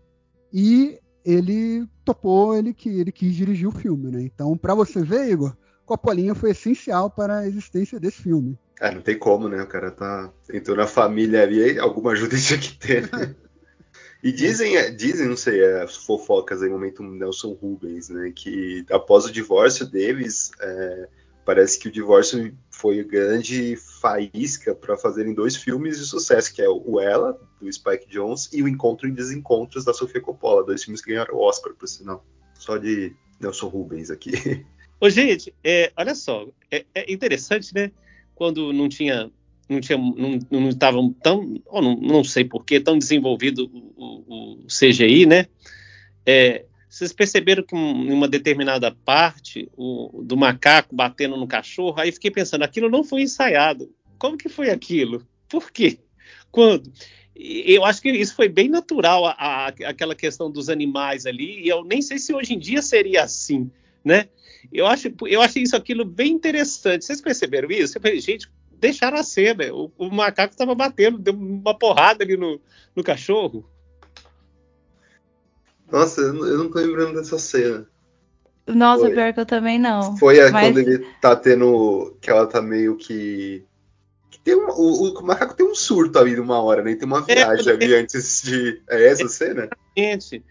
[0.54, 4.22] e ele topou, ele que ele quis dirigir o filme, né?
[4.22, 5.56] Então, para você ver, Igor,
[5.90, 8.56] Coppolinha foi essencial para a existência desse filme.
[8.80, 9.60] É, não tem como, né?
[9.64, 13.10] O cara tá entrou na família ali, alguma ajuda tinha que ter.
[14.24, 18.32] e dizem, é, dizem, não sei, é, fofocas aí, momento Nelson Rubens, né?
[18.36, 21.10] Que após o divórcio deles, é,
[21.44, 26.70] parece que o divórcio foi grande faísca para fazerem dois filmes de sucesso, que é
[26.70, 31.02] o Ela, do Spike Jones, e o Encontro e Desencontros, da Sofia Coppola, dois filmes
[31.02, 32.24] que ganharam o Oscar, por sinal.
[32.54, 34.64] Só de Nelson Rubens aqui.
[35.02, 37.92] Ô, gente, é, olha só, é, é, interessante, né?
[38.36, 39.32] Quando não tinha,
[39.70, 44.64] não tinha, não, não estavam tão, ou não, não sei porquê, tão desenvolvido o, o,
[44.64, 45.48] o CGI, né?
[46.26, 52.12] É, vocês perceberam que em uma determinada parte o, do macaco batendo no cachorro, aí
[52.12, 53.94] fiquei pensando, aquilo não foi ensaiado.
[54.18, 55.26] Como que foi aquilo?
[55.48, 56.00] Por quê?
[56.52, 56.92] Quando?
[57.36, 61.70] Eu acho que isso foi bem natural, a, a, aquela questão dos animais ali, e
[61.70, 63.72] eu nem sei se hoje em dia seria assim,
[64.04, 64.28] né?
[64.72, 67.06] Eu acho, eu achei isso aquilo bem interessante.
[67.06, 67.98] Vocês perceberam isso?
[67.98, 69.74] Eu falei, gente, deixaram a cena.
[69.74, 72.60] O, o macaco estava batendo, deu uma porrada ali no,
[72.96, 73.66] no cachorro.
[75.92, 77.88] Nossa, eu não, eu não tô lembrando dessa cena.
[78.68, 80.16] Nossa, foi, pior que eu também não.
[80.18, 80.68] Foi a, mas...
[80.68, 82.16] quando ele tá tendo.
[82.22, 83.66] que ela tá meio que.
[84.30, 86.96] que tem um, o, o, macaco tem um surto ali numa hora, né?
[86.96, 88.82] Tem uma é, viagem é, ali antes de.
[88.88, 89.70] É essa é, cena?
[89.98, 90.44] Gente.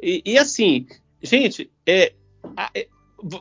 [0.00, 0.86] E, e, assim,
[1.22, 2.12] gente, é,
[2.74, 2.86] é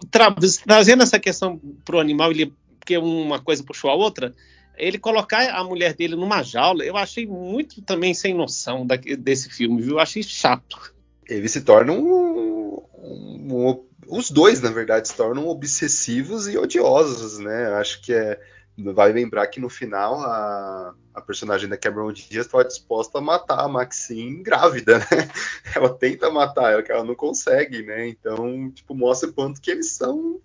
[0.09, 0.33] tra,
[0.65, 4.33] trazendo essa questão pro animal, ele, porque uma coisa puxou a outra,
[4.77, 9.49] ele colocar a mulher dele numa jaula, eu achei muito também sem noção da, desse
[9.49, 9.93] filme, viu?
[9.93, 10.95] Eu achei chato
[11.27, 17.39] eles se tornam um, um, um, os dois, na verdade, se tornam obsessivos e odiosos,
[17.39, 17.73] né?
[17.73, 18.39] Acho que é
[18.77, 23.59] vai lembrar que no final a, a personagem da Cameron Diaz estava disposta a matar
[23.61, 25.05] a Maxine grávida, né?
[25.75, 28.07] Ela tenta matar ela, que ela não consegue, né?
[28.07, 30.41] Então, tipo, mostra quanto que eles são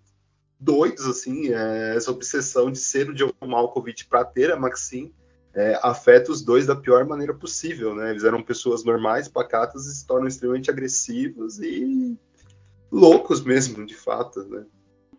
[0.59, 5.15] doidos, assim, é, essa obsessão de ser o John Malkovich para ter a Maxine
[5.55, 8.11] é, afeta os dois da pior maneira possível, né?
[8.11, 12.17] Eles eram pessoas normais, pacatas, e se tornam extremamente agressivos e
[12.91, 14.65] loucos mesmo, de fato, né?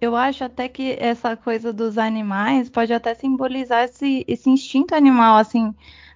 [0.01, 5.37] Eu acho até que essa coisa dos animais pode até simbolizar esse, esse instinto animal,
[5.37, 5.75] assim,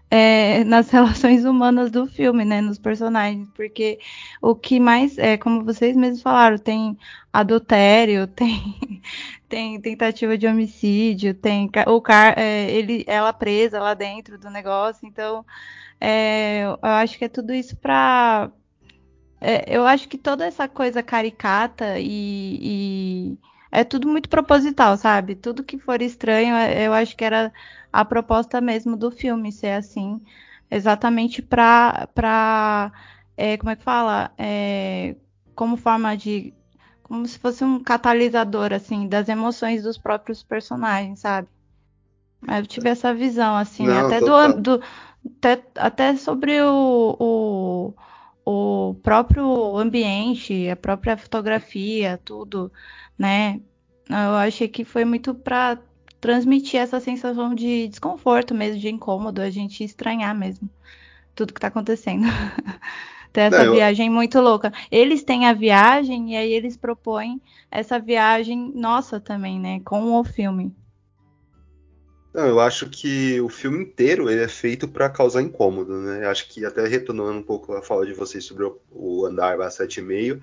[0.09, 3.99] é, nas relações humanas do filme, né, nos personagens, porque
[4.41, 6.97] o que mais, é, como vocês mesmos falaram, tem
[7.31, 9.01] adultério, tem,
[9.47, 15.07] tem tentativa de homicídio, tem o car, é, ele, ela presa lá dentro do negócio,
[15.07, 15.45] então
[16.01, 18.51] é, eu acho que é tudo isso para
[19.41, 23.39] é, eu acho que toda essa coisa caricata e, e
[23.75, 25.35] é tudo muito proposital, sabe?
[25.35, 27.51] Tudo que for estranho, eu acho que era
[27.91, 30.21] a proposta mesmo do filme ser assim,
[30.71, 32.91] exatamente para, para
[33.35, 35.15] é, como é que fala, é,
[35.53, 36.53] como forma de,
[37.03, 41.49] como se fosse um catalisador assim das emoções dos próprios personagens, sabe?
[42.47, 44.81] Eu tive essa visão assim, Não, até do, do
[45.37, 47.25] até, até, sobre o, o,
[48.45, 52.71] o próprio ambiente, a própria fotografia, tudo,
[53.17, 53.59] né?
[54.09, 55.79] Eu achei que foi muito para
[56.21, 60.69] transmitir essa sensação de desconforto mesmo, de incômodo, a gente estranhar mesmo
[61.35, 62.25] tudo que está acontecendo.
[63.33, 64.13] Ter essa Não, viagem eu...
[64.13, 64.71] muito louca.
[64.89, 69.81] Eles têm a viagem e aí eles propõem essa viagem nossa também, né?
[69.83, 70.73] Com o filme.
[72.35, 76.27] Não, eu acho que o filme inteiro ele é feito para causar incômodo, né?
[76.27, 80.41] Acho que até retornando um pouco a fala de vocês sobre o, o andar 7,5,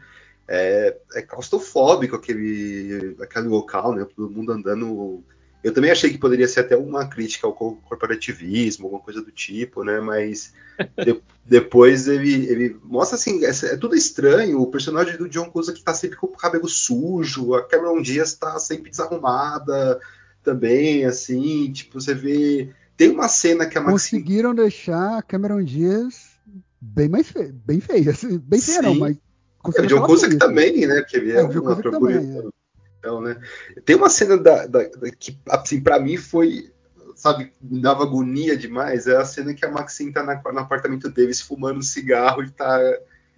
[0.48, 4.06] é, é claustrofóbico aquele, aquele local, né?
[4.16, 5.22] Todo mundo andando
[5.62, 9.84] eu também achei que poderia ser até uma crítica ao corporativismo, alguma coisa do tipo,
[9.84, 10.00] né?
[10.00, 10.54] Mas
[10.96, 14.62] de, depois ele, ele mostra assim, é, é, tudo estranho.
[14.62, 18.58] O personagem do John Cusack tá sempre com o cabelo sujo, a Cameron Diaz tá
[18.58, 20.00] sempre desarrumada
[20.42, 22.70] também, assim, tipo, você vê.
[22.96, 24.22] Tem uma cena que a Maxine...
[24.22, 26.32] Conseguiram deixar a Cameron Diaz
[26.80, 29.16] bem mais feia, bem feia, assim, bem feia não, mas.
[29.76, 31.02] É, o John Cusack também, né?
[31.02, 32.48] Porque ele é, é um ator bonito.
[32.48, 32.62] É.
[32.98, 33.40] Então, né?
[33.84, 36.72] Tem uma cena da, da, da que, assim, para mim foi,
[37.14, 39.06] sabe, me dava agonia demais.
[39.06, 42.50] É a cena que a Maxine tá na, no apartamento deles fumando um cigarro e
[42.50, 42.80] tá.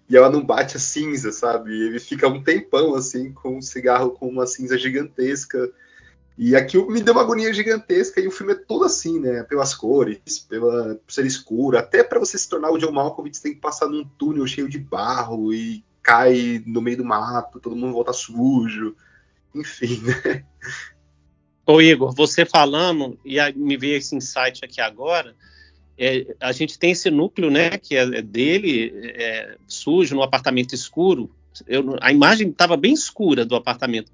[0.08, 1.72] E ela não bate a cinza, sabe?
[1.72, 5.70] Ele fica um tempão, assim, com um cigarro com uma cinza gigantesca.
[6.36, 9.44] E aquilo me deu uma agonia gigantesca e o filme é todo assim, né?
[9.44, 13.54] Pelas cores, pela por ser escuro, até para você se tornar o John Malkovich tem
[13.54, 17.92] que passar num túnel cheio de barro e cai no meio do mato, todo mundo
[17.92, 18.96] volta sujo
[19.54, 20.44] enfim, né?
[21.66, 25.34] Ô Igor, você falando, e me veio esse insight aqui agora,
[25.96, 31.30] é, a gente tem esse núcleo, né, que é dele, é, sujo, no apartamento escuro.
[31.66, 34.10] Eu, a imagem estava bem escura do apartamento,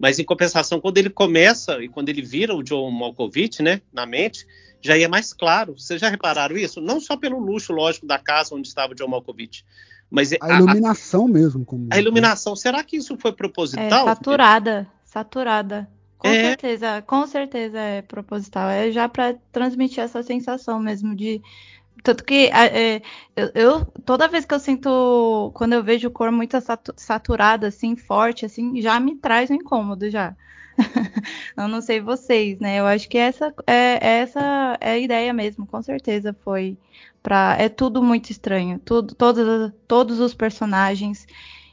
[0.00, 4.06] mas em compensação, quando ele começa e quando ele vira o John Malkovich, né, na
[4.06, 4.46] mente,
[4.80, 5.74] já ia mais claro.
[5.78, 6.80] Vocês já repararam isso?
[6.80, 9.62] Não só pelo luxo, lógico, da casa onde estava o John Malkovich,
[10.10, 11.66] mas a, a iluminação mesmo.
[11.66, 11.86] Como...
[11.92, 14.08] A iluminação, será que isso foi proposital?
[14.08, 15.88] É, saturada, saturada.
[16.16, 16.48] Com É.
[16.48, 18.70] certeza, com certeza é proposital.
[18.70, 21.42] É já para transmitir essa sensação mesmo de.
[22.02, 23.02] Tanto que é,
[23.36, 27.96] eu, eu- toda vez que eu sinto, quando eu vejo cor muito satu- saturada, assim,
[27.96, 30.34] forte, assim, já me traz um incômodo já.
[31.56, 32.78] eu não sei vocês, né?
[32.80, 36.76] Eu acho que essa é essa é a ideia mesmo, com certeza foi
[37.22, 41.26] para é tudo muito estranho, tudo, todos, todos os personagens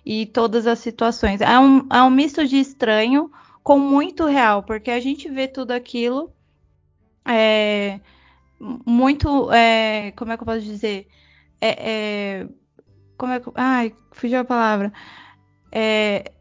[0.06, 1.42] e todas as situações.
[1.42, 3.32] É um, é um misto de estranho
[3.64, 6.32] com muito real, porque a gente vê tudo aquilo
[7.26, 8.00] é,
[8.60, 11.08] muito, é, como é que eu posso dizer?
[11.62, 12.48] É, é,
[13.18, 14.92] como é que, ai, fugiu a palavra.
[15.72, 16.32] É,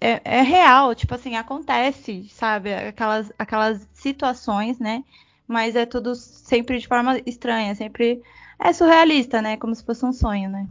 [0.00, 2.72] é, é real, tipo assim, acontece, sabe?
[2.74, 5.04] Aquelas, aquelas situações, né?
[5.46, 8.22] Mas é tudo sempre de forma estranha, sempre
[8.58, 9.56] é surrealista, né?
[9.56, 10.68] Como se fosse um sonho, né?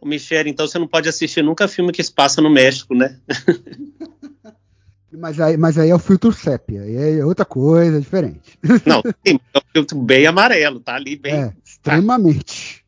[0.00, 3.20] O Michel, então você não pode assistir nunca filme que se passa no México, né?
[5.12, 8.58] Mas aí, mas aí é o filtro sépia, aí é outra coisa, é diferente.
[8.86, 11.34] Não, tem é um filtro bem amarelo, tá ali bem.
[11.34, 12.82] É, extremamente.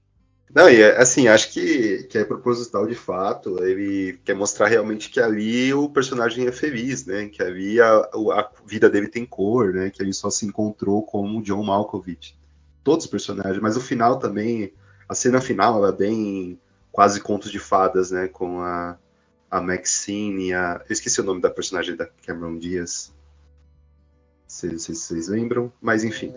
[0.54, 3.62] Não, e é, assim, acho que, que é proposital de fato.
[3.64, 7.26] Ele quer mostrar realmente que ali o personagem é feliz, né?
[7.26, 9.90] Que ali a, a vida dele tem cor, né?
[9.90, 12.38] Que ele só se encontrou com o John Malkovich.
[12.84, 14.72] Todos os personagens, mas o final também,
[15.08, 16.60] a cena final, ela é bem
[16.92, 18.28] quase contos de fadas, né?
[18.28, 18.96] Com a,
[19.56, 20.82] a Maxine, a.
[20.88, 23.12] Eu esqueci o nome da personagem da Cameron Diaz.
[24.46, 25.72] Vocês vocês- vocês lembram?
[25.80, 26.32] Mas enfim.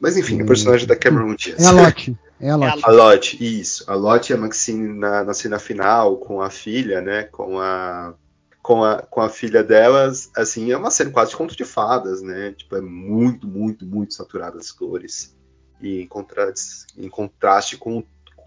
[0.00, 1.62] Mas enfim, o personagem da Cameron Diaz.
[1.62, 2.18] É a Lotte.
[2.40, 2.82] É a Lotte.
[2.84, 3.84] A Lot, isso.
[3.90, 7.24] A Lot e a Maxine na, na cena final, com a filha, né?
[7.24, 8.14] Com a,
[8.62, 12.20] com a, com a filha delas, assim, é uma cena quase de conto de fadas,
[12.22, 12.52] né?
[12.52, 15.34] Tipo, é muito, muito, muito saturada as cores.
[15.80, 18.02] E em contraste, em contraste com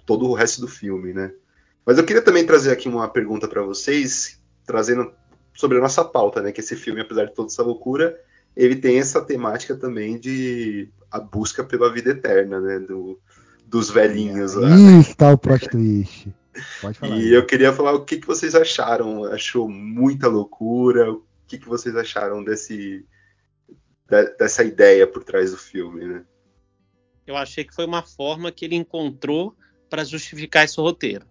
[0.05, 1.31] todo o resto do filme, né?
[1.87, 5.09] Mas eu queria também trazer aqui uma pergunta para vocês, trazendo
[5.53, 6.51] sobre a nossa pauta, né?
[6.51, 8.19] Que esse filme, apesar de toda essa loucura,
[8.53, 12.79] ele tem essa temática também de a busca pela vida eterna, né?
[12.79, 13.17] Do,
[13.65, 14.67] dos velhinhos lá.
[14.75, 16.27] Aí está o plot twist.
[16.81, 17.15] Pode falar.
[17.15, 19.23] E eu queria falar o que, que vocês acharam.
[19.23, 21.09] Achou muita loucura?
[21.13, 23.05] O que, que vocês acharam desse,
[24.09, 26.25] de- dessa ideia por trás do filme, né?
[27.25, 29.55] Eu achei que foi uma forma que ele encontrou
[29.89, 31.25] para justificar esse roteiro.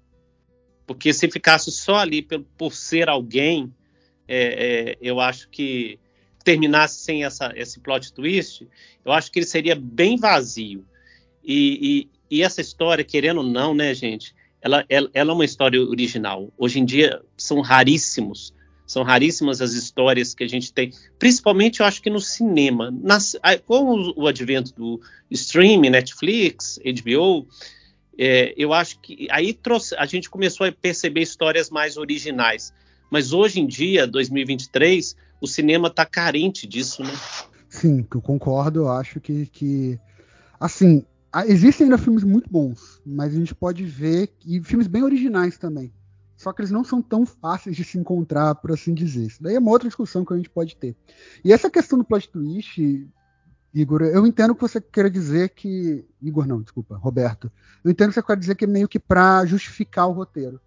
[0.87, 3.73] Porque se ficasse só ali por, por ser alguém,
[4.29, 5.99] é, é, eu acho que
[6.45, 8.67] terminasse sem essa, esse plot twist,
[9.05, 10.85] eu acho que ele seria bem vazio.
[11.43, 15.45] E, e- e essa história, querendo ou não, né, gente, ela, ela, ela é uma
[15.45, 16.53] história original.
[16.59, 18.53] Hoje em dia são raríssimos,
[18.87, 22.91] são raríssimas as histórias que a gente tem, principalmente eu acho que no cinema.
[22.91, 27.47] Nas, com o advento do streaming, Netflix, HBO,
[28.19, 32.73] é, eu acho que aí trouxe, a gente começou a perceber histórias mais originais.
[33.11, 37.13] Mas hoje em dia, 2023, o cinema está carente disso, né?
[37.69, 39.99] Sim, eu concordo, eu acho que, que
[40.59, 41.05] assim,
[41.47, 45.93] existem ainda filmes muito bons, mas a gente pode ver e filmes bem originais também.
[46.37, 49.27] Só que eles não são tão fáceis de se encontrar, por assim dizer.
[49.27, 50.95] Isso daí é uma outra discussão que a gente pode ter.
[51.43, 53.09] E essa questão do plot twist,
[53.79, 56.03] Igor, eu entendo que você queira dizer que.
[56.23, 57.53] Igor, não, desculpa, Roberto.
[57.85, 60.59] Eu entendo que você quer dizer que é meio que para justificar o roteiro.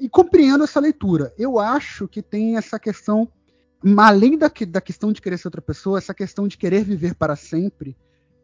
[0.00, 1.34] E compreendo essa leitura.
[1.36, 3.30] Eu acho que tem essa questão
[3.98, 7.36] além da, da questão de querer ser outra pessoa, essa questão de querer viver para
[7.36, 7.94] sempre,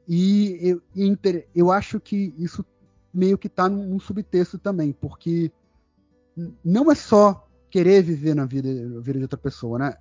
[0.07, 1.17] e eu, e
[1.55, 2.63] eu acho que isso
[3.15, 5.51] meio que está num, num subtexto também, porque
[6.63, 8.69] não é só querer viver na vida,
[9.01, 9.97] vida de outra pessoa, né?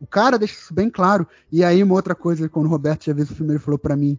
[0.00, 1.26] O cara deixa isso bem claro.
[1.50, 3.96] E aí, uma outra coisa, quando o Roberto já viu o filme, ele falou para
[3.96, 4.18] mim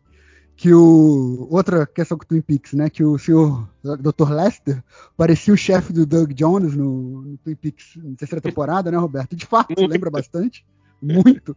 [0.56, 1.48] que o.
[1.50, 2.90] Outra questão com o Twin Peaks, né?
[2.90, 4.30] Que o senhor Dr.
[4.30, 4.84] Lester
[5.16, 9.36] parecia o chefe do Doug Jones no, no Twin Peaks, na terceira temporada, né, Roberto?
[9.38, 10.66] De fato, lembra bastante.
[11.02, 11.56] Muito.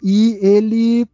[0.00, 1.04] E ele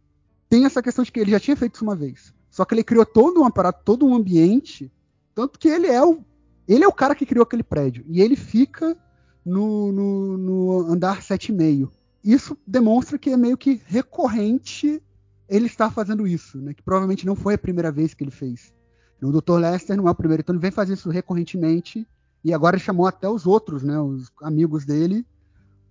[0.47, 2.31] tem essa questão de que ele já tinha feito isso uma vez.
[2.51, 4.91] Só que ele criou todo um aparato, todo um ambiente.
[5.33, 6.23] Tanto que ele é o.
[6.67, 8.05] Ele é o cara que criou aquele prédio.
[8.07, 8.95] E ele fica
[9.43, 11.89] no, no, no andar 7,5.
[12.25, 14.99] Isso demonstra que é meio que recorrente
[15.47, 16.73] ele estar fazendo isso, né?
[16.73, 18.73] Que provavelmente não foi a primeira vez que ele fez.
[19.21, 19.59] O Dr.
[19.59, 22.07] Lester não é o primeiro, então ele vem fazer isso recorrentemente
[22.43, 25.25] e agora chamou até os outros, né, os amigos dele,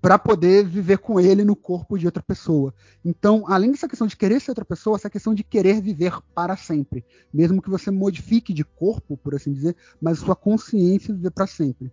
[0.01, 2.75] para poder viver com ele no corpo de outra pessoa.
[3.05, 6.57] Então, além dessa questão de querer ser outra pessoa, essa questão de querer viver para
[6.57, 11.47] sempre, mesmo que você modifique de corpo, por assim dizer, mas sua consciência viver para
[11.47, 11.91] sempre.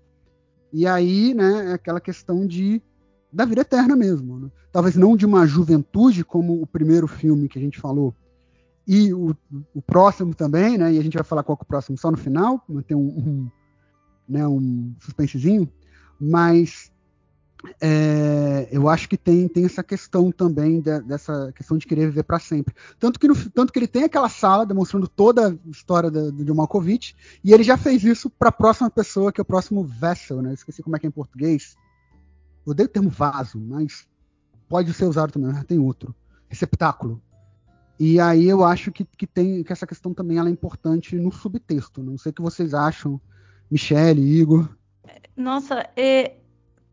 [0.73, 2.83] E aí, né, é aquela questão de
[3.31, 4.39] da vida eterna mesmo.
[4.39, 4.49] Né?
[4.71, 8.13] Talvez não de uma juventude como o primeiro filme que a gente falou
[8.87, 9.35] e o,
[9.73, 10.93] o próximo também, né?
[10.93, 13.51] E a gente vai falar qual é o próximo só no final, tem um, um,
[14.27, 15.71] né, um suspensezinho,
[16.19, 16.91] mas
[17.79, 22.23] é, eu acho que tem, tem essa questão também de, dessa questão de querer viver
[22.23, 22.73] para sempre.
[22.99, 26.55] Tanto que, no, tanto que ele tem aquela sala demonstrando toda a história do John
[26.55, 30.41] Malkovich e ele já fez isso para a próxima pessoa, que é o próximo vessel,
[30.41, 30.53] né?
[30.53, 31.75] Esqueci como é que é em português.
[32.65, 34.07] Eu odeio o termo vaso, mas
[34.67, 36.15] pode ser usado também, tem outro.
[36.47, 37.21] Receptáculo.
[37.99, 41.31] E aí eu acho que, que tem que essa questão também ela é importante no
[41.31, 42.01] subtexto.
[42.01, 43.21] Não sei o que vocês acham,
[43.69, 44.69] Michele, Igor.
[45.35, 46.35] Nossa, é,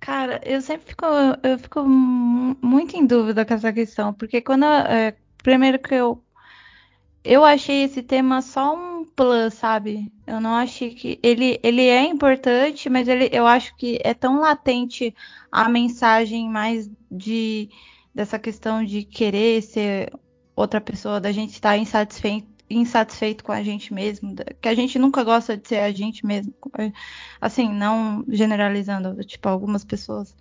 [0.01, 1.05] Cara, eu sempre fico,
[1.43, 6.23] eu fico muito em dúvida com essa questão, porque quando é, primeiro que eu
[7.29, 10.11] eu achei esse tema só um plus, sabe?
[10.27, 14.41] Eu não achei que ele, ele é importante, mas ele, eu acho que é tão
[14.41, 15.15] latente
[15.53, 17.69] a mensagem mais de
[18.15, 20.11] dessa questão de querer ser
[20.57, 25.25] outra pessoa, da gente estar insatisfeito insatisfeito com a gente mesmo, que a gente nunca
[25.25, 26.53] gosta de ser a gente mesmo,
[27.41, 30.37] assim, não generalizando, tipo, algumas pessoas.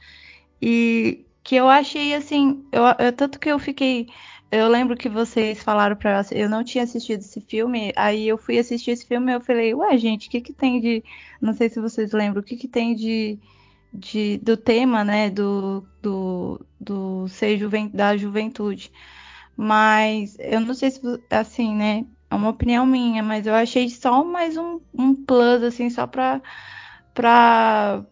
[0.62, 4.08] E que eu achei assim, eu, eu tanto que eu fiquei,
[4.52, 8.58] eu lembro que vocês falaram para eu não tinha assistido esse filme, aí eu fui
[8.58, 11.04] assistir esse filme e eu falei, ué, gente, o que que tem de,
[11.42, 13.40] não sei se vocês lembram, o que que tem de
[13.94, 18.92] de, do tema, né, do, do, do ser juven, da juventude.
[19.56, 24.24] Mas eu não sei se, assim, né, é uma opinião minha, mas eu achei só
[24.24, 26.42] mais um, um plus, assim, só pra,
[27.14, 28.06] pra,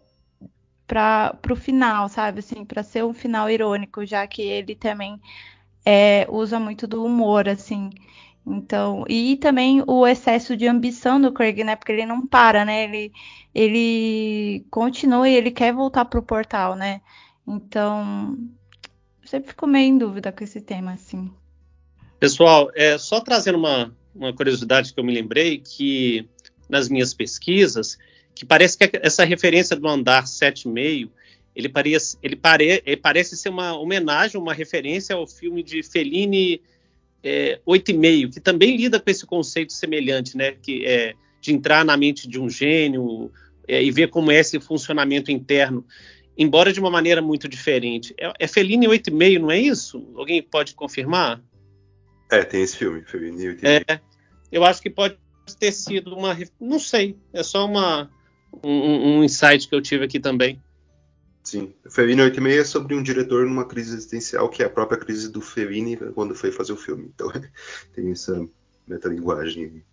[0.88, 2.40] pra, pro final, sabe?
[2.40, 5.20] Assim, pra ser um final irônico, já que ele também
[5.86, 7.90] é, usa muito do humor, assim.
[8.46, 11.76] Então, e também o excesso de ambição do Craig, né?
[11.76, 12.84] Porque ele não para, né?
[12.84, 13.12] Ele,
[13.54, 17.02] ele continua e ele quer voltar pro portal, né?
[17.48, 18.38] Então,
[19.24, 21.32] sempre fico meio em dúvida com esse tema, assim.
[22.20, 26.28] Pessoal, é, só trazendo uma, uma curiosidade que eu me lembrei, que
[26.70, 27.98] nas minhas pesquisas,
[28.34, 31.10] que parece que essa referência do andar 7,5,
[31.56, 36.62] ele, parece, ele, pare, ele parece ser uma homenagem, uma referência ao filme de Fellini
[37.24, 40.52] é, 8,5, que também lida com esse conceito semelhante, né?
[40.52, 43.32] Que é de entrar na mente de um gênio
[43.68, 45.86] é, e ver como é esse funcionamento interno,
[46.38, 48.14] embora de uma maneira muito diferente.
[48.20, 50.06] É, é Fellini 8,5, não é isso?
[50.16, 51.42] Alguém pode confirmar?
[52.32, 54.00] É, tem esse filme, Fellini É,
[54.52, 55.18] eu acho que pode
[55.60, 56.38] ter sido uma.
[56.60, 58.10] Não sei, é só uma,
[58.64, 60.60] um, um insight que eu tive aqui também.
[61.46, 65.32] Sim, Fellini 86 é sobre um diretor numa crise existencial, que é a própria crise
[65.32, 67.12] do Fellini quando foi fazer o filme.
[67.14, 67.32] Então
[67.94, 68.46] tem essa
[68.88, 69.84] metalinguagem.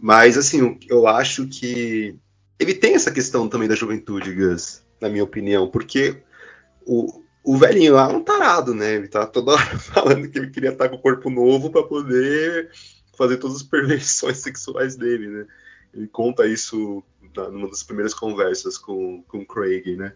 [0.00, 2.16] Mas, assim, eu acho que
[2.56, 6.22] ele tem essa questão também da juventude, Gus, na minha opinião, porque
[6.86, 8.94] o, o velhinho lá é um tarado, né?
[8.94, 12.70] Ele tá toda hora falando que ele queria estar com o corpo novo para poder
[13.18, 15.46] fazer todas as perversões sexuais dele, né?
[15.92, 17.02] Ele conta isso
[17.50, 20.14] numa das primeiras conversas com, com Craig, né?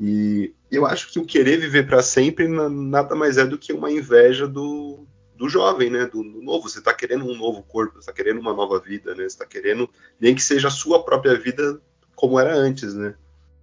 [0.00, 3.92] E eu acho que o querer viver para sempre nada mais é do que uma
[3.92, 6.06] inveja do, do jovem, né?
[6.06, 6.68] Do, do novo.
[6.68, 9.24] Você está querendo um novo corpo, você está querendo uma nova vida, né?
[9.24, 11.80] Você está querendo nem que seja a sua própria vida
[12.14, 13.14] como era antes, né?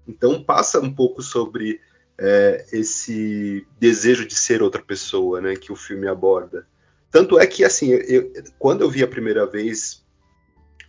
[0.07, 1.81] Então passa um pouco sobre
[2.17, 6.67] é, esse desejo de ser outra pessoa, né, que o filme aborda.
[7.11, 10.03] Tanto é que, assim, eu, quando eu vi a primeira vez,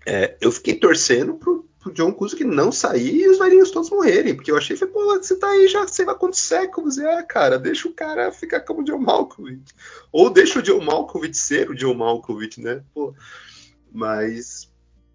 [0.07, 4.35] é, eu fiquei torcendo pro, pro John Cusack não sair e os velhinhos todos morrerem,
[4.35, 7.89] porque eu achei, pô, você tá aí já sei lá quantos séculos, ah, cara, deixa
[7.89, 9.73] o cara ficar como o John Malkovich.
[10.11, 13.15] Ou deixa o John Malkovich ser o John Malkovich, né, pô.
[13.93, 14.69] Mas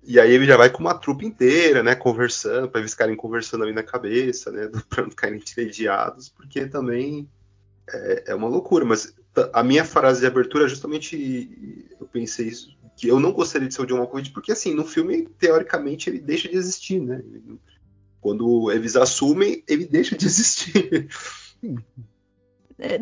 [0.05, 3.64] e aí ele já vai com uma trupe inteira, né, conversando, para eles ficarem conversando
[3.64, 7.30] ali na cabeça, né, para não ficarem entediados, porque também
[7.89, 8.84] é, é, uma loucura.
[8.84, 9.16] Mas
[9.53, 13.74] a minha frase de abertura é justamente, eu pensei isso, que eu não gostaria de
[13.74, 17.22] ser o John Malkovich, porque assim, no filme, teoricamente, ele deixa de existir, né?
[18.22, 21.10] Quando eles assumem, ele deixa de existir.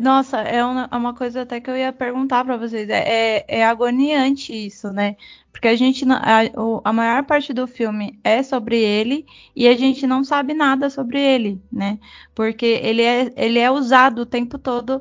[0.00, 2.88] Nossa, é uma, é uma, coisa até que eu ia perguntar para vocês.
[2.90, 5.16] É, é, é, agoniante isso, né?
[5.52, 6.40] Porque a gente, a,
[6.84, 9.24] a, maior parte do filme é sobre ele
[9.54, 11.98] e a gente não sabe nada sobre ele, né?
[12.34, 15.00] Porque ele é, ele é usado o tempo todo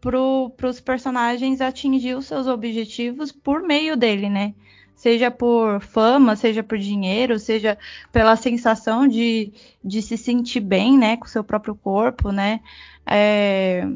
[0.00, 4.54] para os personagens atingir os seus objetivos por meio dele, né?
[4.94, 7.78] Seja por fama, seja por dinheiro, seja
[8.12, 12.60] pela sensação de, de se sentir bem, né, com o seu próprio corpo, né?
[13.06, 13.86] É,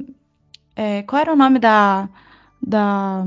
[0.75, 2.09] é, qual era o nome da.
[2.63, 3.25] da.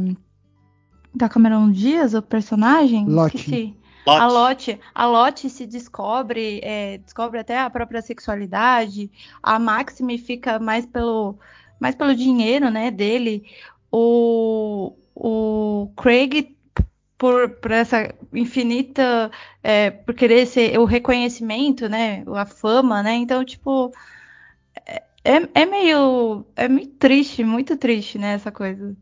[1.14, 3.06] da Cameron Dias, o personagem?
[3.06, 3.76] Lotte.
[4.08, 9.12] A Lotte, a Lotte se descobre, é, descobre até a própria sexualidade.
[9.44, 11.38] A Maxime fica mais pelo,
[11.80, 13.44] mais pelo dinheiro, né, dele.
[13.92, 16.56] O, o Craig
[17.18, 19.32] por, por, essa infinita,
[19.64, 23.92] é, por querer ser o reconhecimento, né, a fama, né, então, tipo,
[25.28, 26.46] é, é meio.
[26.56, 28.96] É meio triste, muito triste, né, essa coisa.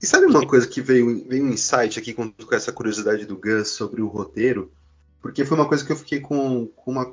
[0.00, 3.36] E sabe uma coisa que veio, veio um insight aqui com, com essa curiosidade do
[3.36, 4.72] Gus sobre o roteiro?
[5.20, 7.12] Porque foi uma coisa que eu fiquei com, com uma.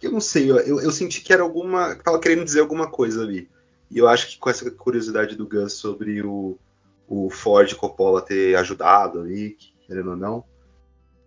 [0.00, 1.96] Eu não sei, eu, eu senti que era alguma.
[1.96, 3.50] Tava querendo dizer alguma coisa ali.
[3.90, 6.58] E eu acho que com essa curiosidade do Gus sobre o,
[7.08, 9.56] o Ford Coppola ter ajudado ali,
[9.86, 10.44] querendo ou não,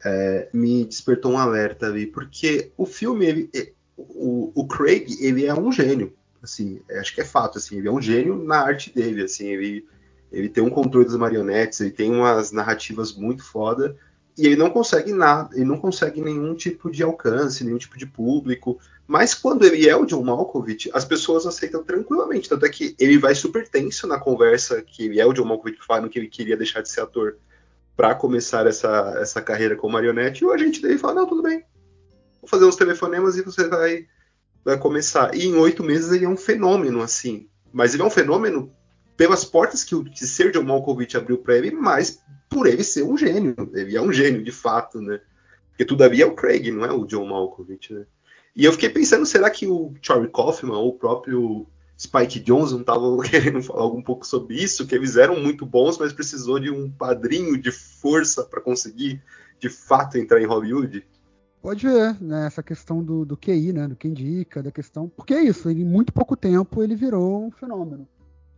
[0.03, 2.05] é, me despertou um alerta ali.
[2.05, 3.49] Porque o filme, ele,
[3.97, 6.13] o, o Craig, ele é um gênio.
[6.41, 9.85] Assim, acho que é fato, assim, ele é um gênio na arte dele, assim, ele
[10.31, 13.97] ele tem um controle das marionetes, ele tem umas narrativas muito foda
[14.39, 18.05] e ele não consegue nada, ele não consegue nenhum tipo de alcance, nenhum tipo de
[18.05, 18.79] público.
[19.05, 22.47] Mas quando ele é o John Malkovich, as pessoas aceitam tranquilamente.
[22.47, 25.85] Tanto é que ele vai super tenso na conversa que ele é o John Malkovich
[25.85, 27.35] falando que ele queria deixar de ser ator
[27.97, 30.41] para começar essa, essa carreira com marionete.
[30.41, 31.65] E o agente dele fala: Não, tudo bem,
[32.39, 34.07] vou fazer uns telefonemas e você vai,
[34.63, 35.35] vai começar.
[35.35, 37.49] E em oito meses ele é um fenômeno, assim.
[37.73, 38.71] Mas ele é um fenômeno
[39.17, 43.03] pelas portas que o que ser John Malkovich abriu para ele, mas por ele ser
[43.03, 43.55] um gênio.
[43.73, 45.21] Ele é um gênio, de fato, né?
[45.69, 48.05] Porque todavia é o Craig, não é o John Malkovich, né?
[48.55, 53.17] E eu fiquei pensando, será que o Charlie Kaufman ou o próprio Spike Jonze estavam
[53.23, 54.85] querendo falar um pouco sobre isso?
[54.85, 59.21] Que eles eram muito bons, mas precisou de um padrinho de força para conseguir,
[59.59, 61.05] de fato, entrar em Hollywood?
[61.61, 62.47] Pode ver, né?
[62.47, 63.87] Essa questão do, do QI, né?
[63.87, 65.07] Do que indica, da questão.
[65.09, 68.07] Porque é isso, em muito pouco tempo ele virou um fenômeno.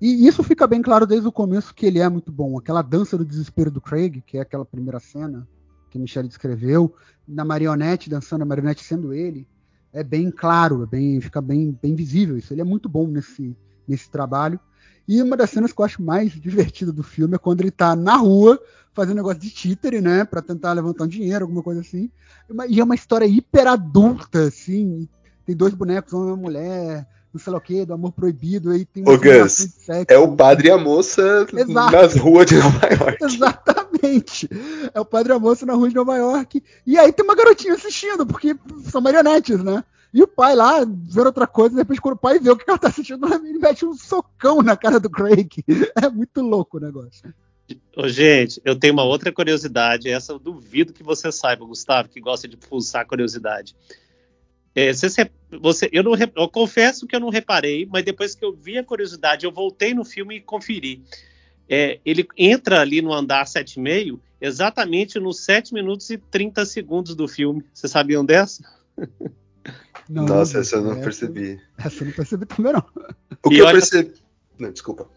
[0.02, 2.58] E isso fica bem claro desde o começo que ele é muito bom.
[2.58, 5.48] Aquela dança do desespero do Craig, que é aquela primeira cena
[5.92, 6.96] que Michelle descreveu,
[7.28, 9.48] na marionete dançando, a marionete sendo ele,
[9.94, 12.52] é bem claro, é bem, fica bem, bem visível isso.
[12.52, 13.56] Ele é muito bom nesse,
[13.88, 14.60] nesse trabalho.
[15.08, 17.96] E uma das cenas que eu acho mais divertida do filme é quando ele está
[17.96, 18.60] na rua
[18.94, 22.10] fazendo negócio de títere, né, para tentar levantar um dinheiro, alguma coisa assim.
[22.68, 25.08] E é uma história hiper adulta, assim.
[25.46, 28.72] Tem dois bonecos, uma mulher, não sei lá o que, do amor proibido.
[28.72, 29.68] Aí tem Ô, Gus,
[30.08, 31.92] é o padre e a moça Exato.
[31.92, 33.18] nas ruas de Nova York.
[33.24, 34.50] Exatamente.
[34.94, 36.64] É o padre e a moça na rua de Nova York.
[36.86, 38.56] E aí tem uma garotinha assistindo, porque
[38.90, 39.84] são marionetes, né?
[40.14, 42.66] E o pai lá, vendo outra coisa, de repente, quando o pai vê o que
[42.68, 45.64] ela tá assistindo, ele mete um socão na cara do Craig.
[46.02, 47.34] É muito louco o negócio.
[47.96, 50.10] Ô, gente, eu tenho uma outra curiosidade.
[50.10, 53.74] Essa eu duvido que você saiba, Gustavo, que gosta de pulsar curiosidade.
[54.74, 55.30] É, você,
[55.62, 58.84] você, eu, não, eu confesso que eu não reparei, mas depois que eu vi a
[58.84, 61.04] curiosidade, eu voltei no filme e conferi.
[61.70, 67.28] É, ele entra ali no andar 7,5 exatamente nos 7 minutos e 30 segundos do
[67.28, 67.64] filme.
[67.74, 68.64] Vocês sabiam dessa?
[70.10, 71.62] Não, Nossa, essa eu não essa, percebi.
[71.78, 72.84] Essa eu não percebi também, não.
[73.44, 73.74] O que e eu olha...
[73.74, 74.14] percebi.
[74.60, 75.08] Não, desculpa.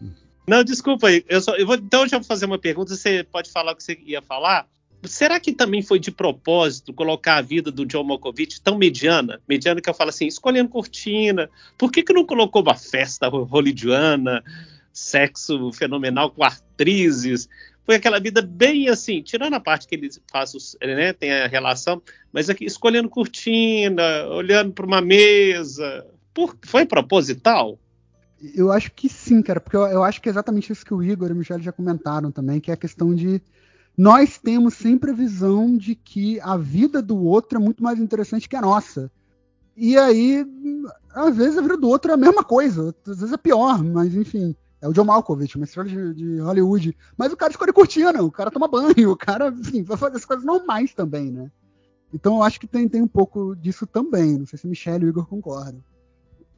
[0.47, 1.07] Não, desculpa.
[1.27, 2.95] Eu só, eu vou, então, eu já vou fazer uma pergunta.
[2.95, 4.67] Você pode falar o que você ia falar?
[5.07, 9.41] Será que também foi de propósito colocar a vida do John Malkovich tão mediana?
[9.47, 11.49] Mediana que eu falo assim, escolhendo cortina.
[11.77, 14.43] Por que, que não colocou uma festa hollywoodiana,
[14.93, 17.49] sexo fenomenal com atrizes?
[17.85, 22.01] Foi aquela vida bem assim, tirando a parte que ele faz, né, tem a relação,
[22.33, 26.05] mas aqui escolhendo cortina, olhando para uma mesa.
[26.33, 27.77] Por, foi proposital?
[28.55, 31.01] Eu acho que sim, cara, porque eu, eu, acho que é exatamente isso que o
[31.01, 33.41] Igor e o Michel já comentaram também, que é a questão de
[33.97, 38.49] nós temos sempre a visão de que a vida do outro é muito mais interessante
[38.49, 39.11] que a nossa.
[39.75, 40.45] E aí,
[41.13, 44.13] às vezes a vida do outro é a mesma coisa, às vezes é pior, mas
[44.15, 44.55] enfim.
[44.81, 46.95] É o John Malkovich, uma estrela de, de Hollywood.
[47.17, 50.25] Mas o cara escolhe cortina, o cara toma banho, o cara, enfim, vai fazer as
[50.25, 51.49] coisas normais também, né?
[52.13, 54.37] Então eu acho que tem, tem um pouco disso também.
[54.37, 55.83] Não sei se Michelle e o Igor concordam.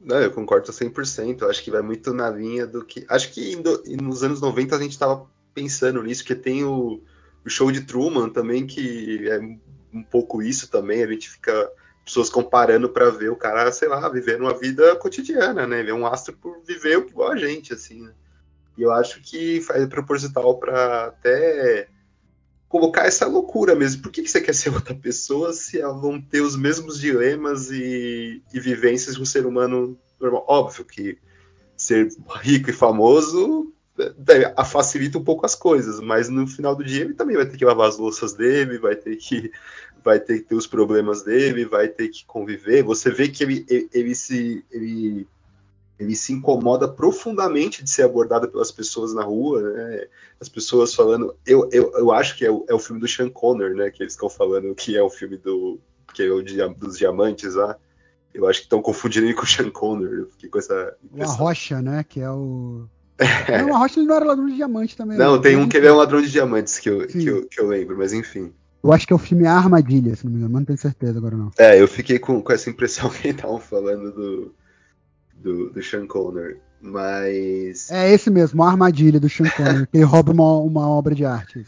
[0.00, 1.40] Não, eu concordo 100%.
[1.40, 3.04] Eu acho que vai muito na linha do que.
[3.08, 3.56] Acho que
[4.00, 7.00] nos anos 90 a gente estava pensando nisso, que tem o,
[7.48, 9.40] o show de Truman também, que é
[9.92, 11.70] um pouco isso também, a gente fica
[12.04, 15.82] pessoas comparando para ver o cara, sei lá, vivendo uma vida cotidiana, né?
[15.82, 18.02] Ver um astro por viver igual a gente, assim.
[18.02, 18.12] Né?
[18.76, 21.88] E eu acho que faz proposital para até
[22.68, 24.02] colocar essa loucura mesmo.
[24.02, 27.70] Por que, que você quer ser outra pessoa se elas vão ter os mesmos dilemas
[27.70, 30.44] e, e vivências de um ser humano normal?
[30.46, 31.18] Óbvio que
[31.78, 32.08] ser
[32.42, 33.77] rico e famoso é,
[34.64, 37.64] facilita um pouco as coisas, mas no final do dia ele também vai ter que
[37.64, 39.50] lavar as louças dele, vai ter que
[40.04, 42.82] vai ter que ter os problemas dele, vai ter que conviver.
[42.82, 45.26] Você vê que ele, ele, ele se ele,
[45.98, 50.06] ele se incomoda profundamente de ser abordado pelas pessoas na rua, né?
[50.40, 53.28] As pessoas falando, eu, eu, eu acho que é o, é o filme do Sean
[53.28, 53.90] Conner, né?
[53.90, 55.78] Que eles estão falando que é o filme do
[56.14, 56.42] que é o
[56.74, 57.76] dos diamantes lá.
[58.32, 60.10] Eu acho que estão confundindo ele com o Sean Conner.
[60.10, 61.34] Eu fiquei com essa impressão.
[61.34, 62.04] A Rocha, né?
[62.04, 62.88] Que é o
[63.66, 65.18] não, a Rocha ele não era ladrão de diamante também.
[65.18, 67.60] Não, tem um que ele é um ladrão de diamantes que eu, que eu, que
[67.60, 68.52] eu, lembro, mas enfim.
[68.82, 70.78] Eu acho que é o filme A Armadilha, se não me engano, mas não tenho
[70.78, 71.50] certeza agora não.
[71.58, 74.54] É, eu fiquei com, com essa impressão que estavam falando do,
[75.34, 76.58] do, do Sean Connery.
[76.80, 77.90] Mas.
[77.90, 81.24] É esse mesmo, a armadilha do Sean Connery, que ele rouba uma, uma obra de
[81.24, 81.66] arte.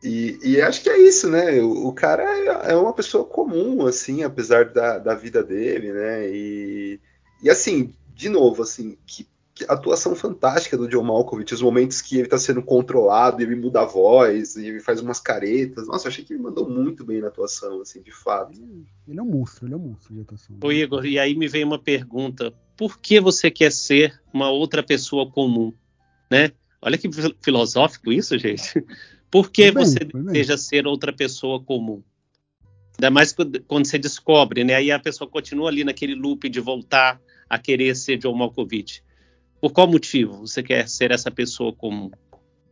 [0.00, 1.60] E, e, acho que é isso, né?
[1.62, 6.28] O, o, cara é, é uma pessoa comum, assim, apesar da, da vida dele, né?
[6.28, 7.00] E,
[7.42, 9.26] e assim, de novo, assim, que
[9.68, 13.84] atuação fantástica do John Malkovich, os momentos que ele tá sendo controlado, ele muda a
[13.84, 15.86] voz, e ele faz umas caretas.
[15.86, 18.60] Nossa, eu achei que ele mandou muito bem na atuação, assim, de fato.
[19.06, 20.56] Ele é um monstro, ele é um monstro de atuação.
[20.60, 22.52] Ô Igor, e aí me veio uma pergunta.
[22.76, 25.72] Por que você quer ser uma outra pessoa comum,
[26.28, 26.50] né?
[26.82, 27.08] Olha que
[27.40, 28.84] filosófico isso, gente.
[29.30, 32.02] Por que bem, você deseja ser outra pessoa comum?
[32.98, 34.74] Ainda mais quando você descobre, né?
[34.74, 39.03] Aí a pessoa continua ali naquele loop de voltar a querer ser John Malkovich.
[39.64, 42.10] Por qual motivo você quer ser essa pessoa comum?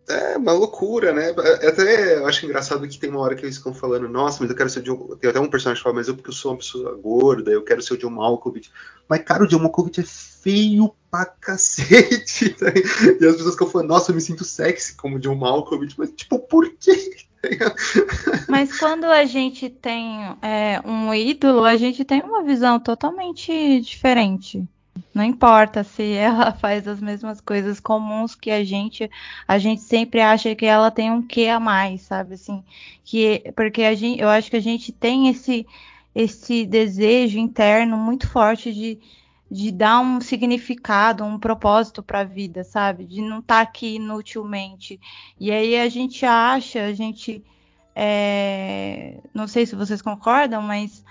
[0.06, 1.30] É uma loucura, né?
[1.62, 4.50] É, até eu acho engraçado que tem uma hora que eles ficam falando, nossa, mas
[4.50, 5.16] eu quero ser o John.
[5.16, 7.64] Tem até um personagem que fala, mas eu porque eu sou uma pessoa gorda, eu
[7.64, 8.70] quero ser o John Malkovich.
[9.08, 12.54] Mas, cara, o John Malkovich é feio pra cacete.
[12.60, 12.74] Né?
[13.18, 16.38] E as pessoas ficam falando, nossa, eu me sinto sexy como John Malkovich, mas tipo,
[16.40, 17.16] por quê?
[18.48, 24.68] Mas quando a gente tem é, um ídolo, a gente tem uma visão totalmente diferente.
[25.14, 29.10] Não importa se ela faz as mesmas coisas comuns que a gente,
[29.46, 32.62] a gente sempre acha que ela tem um quê a mais, sabe assim?
[33.04, 35.66] Que porque a gente, eu acho que a gente tem esse
[36.14, 38.98] esse desejo interno muito forte de,
[39.50, 43.04] de dar um significado, um propósito para a vida, sabe?
[43.06, 45.00] De não estar tá aqui inutilmente.
[45.40, 47.42] E aí a gente acha, a gente
[47.94, 51.04] é, não sei se vocês concordam, mas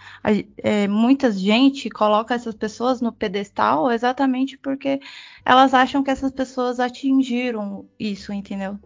[0.57, 4.99] é, muita gente coloca essas pessoas no pedestal exatamente porque
[5.45, 8.79] elas acham que essas pessoas atingiram isso, entendeu?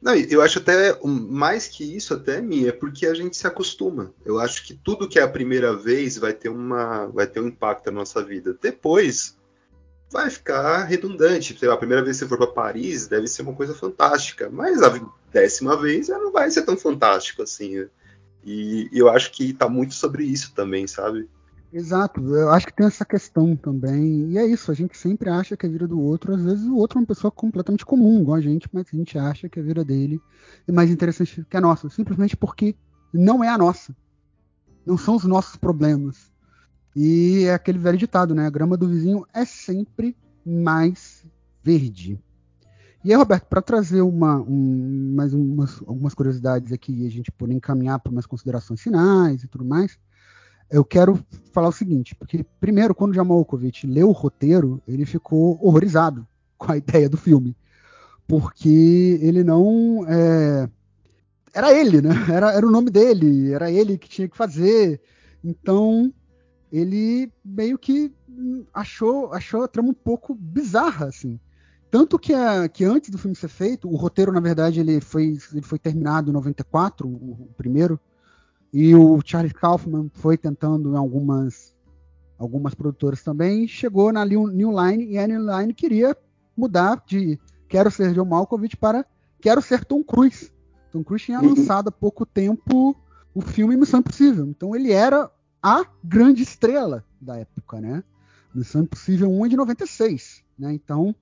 [0.00, 4.14] Não, eu acho até mais que isso até minha, é porque a gente se acostuma.
[4.24, 7.48] Eu acho que tudo que é a primeira vez vai ter uma, vai ter um
[7.48, 8.56] impacto na nossa vida.
[8.62, 9.36] Depois
[10.10, 11.58] vai ficar redundante.
[11.58, 14.48] Sei lá, a primeira vez que você for para Paris deve ser uma coisa fantástica,
[14.48, 15.00] mas a
[15.32, 17.86] décima vez não vai ser tão fantástico assim.
[18.44, 21.28] E, e eu acho que está muito sobre isso também, sabe?
[21.70, 24.30] Exato, eu acho que tem essa questão também.
[24.30, 26.76] E é isso, a gente sempre acha que a vida do outro, às vezes o
[26.76, 29.62] outro é uma pessoa completamente comum, igual a gente, mas a gente acha que a
[29.62, 30.20] vida dele
[30.66, 32.74] é mais interessante que a nossa, simplesmente porque
[33.12, 33.94] não é a nossa.
[34.86, 36.32] Não são os nossos problemas.
[36.96, 38.46] E é aquele velho ditado, né?
[38.46, 41.22] A grama do vizinho é sempre mais
[41.62, 42.18] verde.
[43.04, 47.30] E aí, Roberto, para trazer uma, um, mais umas, algumas curiosidades aqui e a gente
[47.30, 49.98] poder encaminhar para umas considerações finais e tudo mais,
[50.70, 51.18] eu quero
[51.52, 56.26] falar o seguinte, porque primeiro, quando o Jamalkovich leu o roteiro, ele ficou horrorizado
[56.58, 57.56] com a ideia do filme,
[58.26, 60.68] porque ele não é...
[61.54, 62.10] era ele, né?
[62.28, 65.00] Era, era o nome dele, era ele que tinha que fazer.
[65.42, 66.12] Então
[66.70, 68.12] ele meio que
[68.74, 71.40] achou, achou a trama um pouco bizarra, assim.
[71.90, 75.38] Tanto que, a, que antes do filme ser feito, o roteiro, na verdade, ele foi,
[75.52, 77.98] ele foi terminado em 94, o, o primeiro,
[78.72, 81.74] e o Charlie Kaufman foi tentando em algumas,
[82.38, 86.16] algumas produtoras também, chegou na New, New Line, e a New Line queria
[86.54, 89.06] mudar de Quero Ser John Malkovich para
[89.40, 90.52] Quero Ser Tom Cruise.
[90.92, 91.54] Tom Cruise tinha uhum.
[91.54, 92.94] lançado há pouco tempo
[93.34, 94.46] o filme Missão Impossível.
[94.46, 95.30] Então ele era
[95.62, 98.02] a grande estrela da época, né?
[98.54, 100.72] Missão Impossível 1 é de 96, né?
[100.72, 101.14] Então,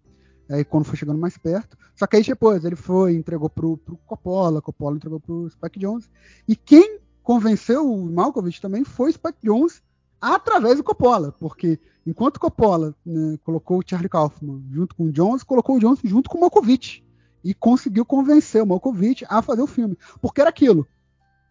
[0.48, 1.76] aí quando foi chegando mais perto.
[1.94, 6.10] Só que aí depois ele foi, entregou pro, pro Coppola, Coppola entregou pro Spike Jones.
[6.46, 9.82] E quem convenceu o Malkovich também foi Spike Jones
[10.20, 15.42] através do Coppola, porque enquanto Coppola né, colocou o Charlie Kaufman junto com o Jones,
[15.42, 17.04] colocou o Jones junto com o Malkovich
[17.44, 20.86] e conseguiu convencer o Malkovich a fazer o filme, porque era aquilo,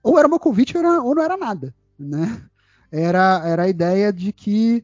[0.01, 2.41] ou era Malkovich ou, era, ou não era nada, né?
[2.91, 4.83] era, era a ideia de que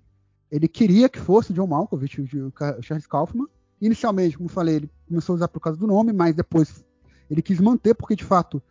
[0.52, 2.52] ele queria que fosse John Malkovich, o
[2.82, 3.48] Charles Kaufman.
[3.82, 6.86] Inicialmente, como falei, ele começou a usar por causa do nome, mas depois
[7.30, 8.62] ele quis manter, porque de fato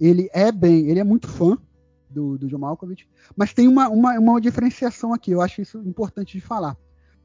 [0.00, 1.58] ele é bem, ele é muito fã
[2.08, 3.08] do, do John Malkovich.
[3.36, 6.76] Mas tem uma, uma, uma diferenciação aqui, eu acho isso importante de falar.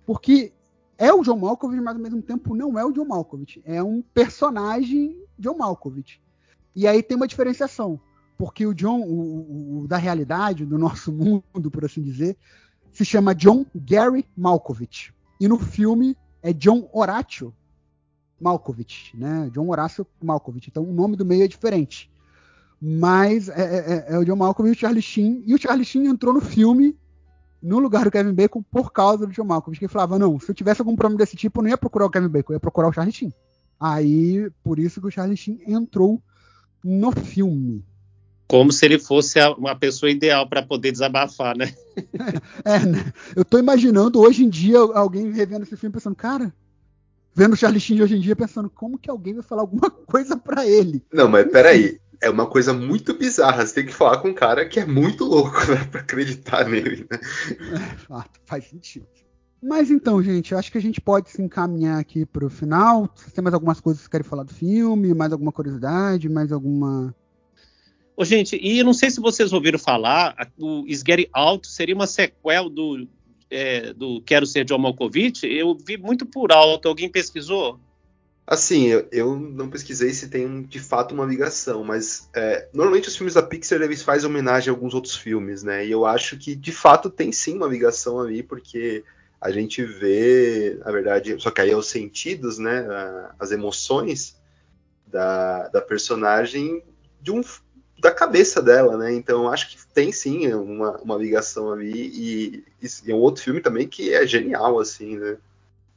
[0.05, 0.51] Porque
[0.97, 3.61] é o John Malkovich, mas ao mesmo tempo não é o John Malkovich.
[3.65, 6.21] É um personagem John Malkovich.
[6.75, 7.99] E aí tem uma diferenciação
[8.37, 12.37] porque o John, o, o, da realidade, do nosso mundo, por assim dizer,
[12.91, 15.13] se chama John Gary Malkovich.
[15.39, 17.51] E no filme é John Horatio
[18.39, 19.49] Malkovich, né?
[19.51, 20.69] John Horácio Malkovich.
[20.69, 22.11] Então o nome do meio é diferente.
[22.79, 25.43] Mas é, é, é, é o John Malkovich e o Charlie Sheen.
[25.43, 26.95] E o Charlie Sheen entrou no filme
[27.59, 30.53] no lugar do Kevin Bacon por causa do John Malkovich, que falava, não, se eu
[30.53, 32.89] tivesse algum problema desse tipo, eu não ia procurar o Kevin Bacon, eu ia procurar
[32.89, 33.33] o Charlie Sheen.
[33.79, 36.21] Aí, por isso que o Charlie Sheen entrou
[36.83, 37.83] no filme.
[38.47, 41.73] Como se ele fosse a, uma pessoa ideal para poder desabafar, né?
[42.63, 43.11] É, né?
[43.35, 46.53] Eu tô imaginando hoje em dia alguém revendo esse filme pensando, cara,
[47.33, 49.89] vendo o Charlie Sheen de hoje em dia pensando, como que alguém vai falar alguma
[50.07, 51.03] coisa para ele?
[51.11, 51.99] Não, mas peraí.
[52.21, 53.65] É uma coisa muito bizarra.
[53.65, 57.05] Você tem que falar com um cara que é muito louco né, pra acreditar nele,
[57.11, 57.19] né?
[57.59, 59.05] É, faz sentido.
[59.61, 63.09] Mas então, gente, eu acho que a gente pode se encaminhar aqui pro final.
[63.15, 66.51] Se tem mais algumas coisas que vocês querem falar do filme, mais alguma curiosidade, mais
[66.51, 67.13] alguma
[68.17, 72.69] Ô, gente, e não sei se vocês ouviram falar, o Get Out seria uma sequel
[72.69, 73.07] do,
[73.49, 75.45] é, do Quero Ser John Malkovich.
[75.45, 76.87] Eu vi muito por alto.
[76.87, 77.79] Alguém pesquisou?
[78.47, 83.17] Assim, eu, eu não pesquisei se tem de fato uma ligação, mas é, normalmente os
[83.17, 85.85] filmes da Pixar eles fazem homenagem a alguns outros filmes, né?
[85.85, 89.03] E eu acho que de fato tem sim uma ligação ali, porque
[89.41, 92.85] a gente vê, na verdade, só que aí é os sentidos, né?
[93.39, 94.39] As emoções
[95.07, 96.83] da, da personagem
[97.19, 97.41] de um
[98.05, 99.11] da cabeça dela, né?
[99.13, 103.59] Então acho que tem sim uma, uma ligação ali e, e, é um outro filme
[103.59, 105.37] também que é genial, assim, né?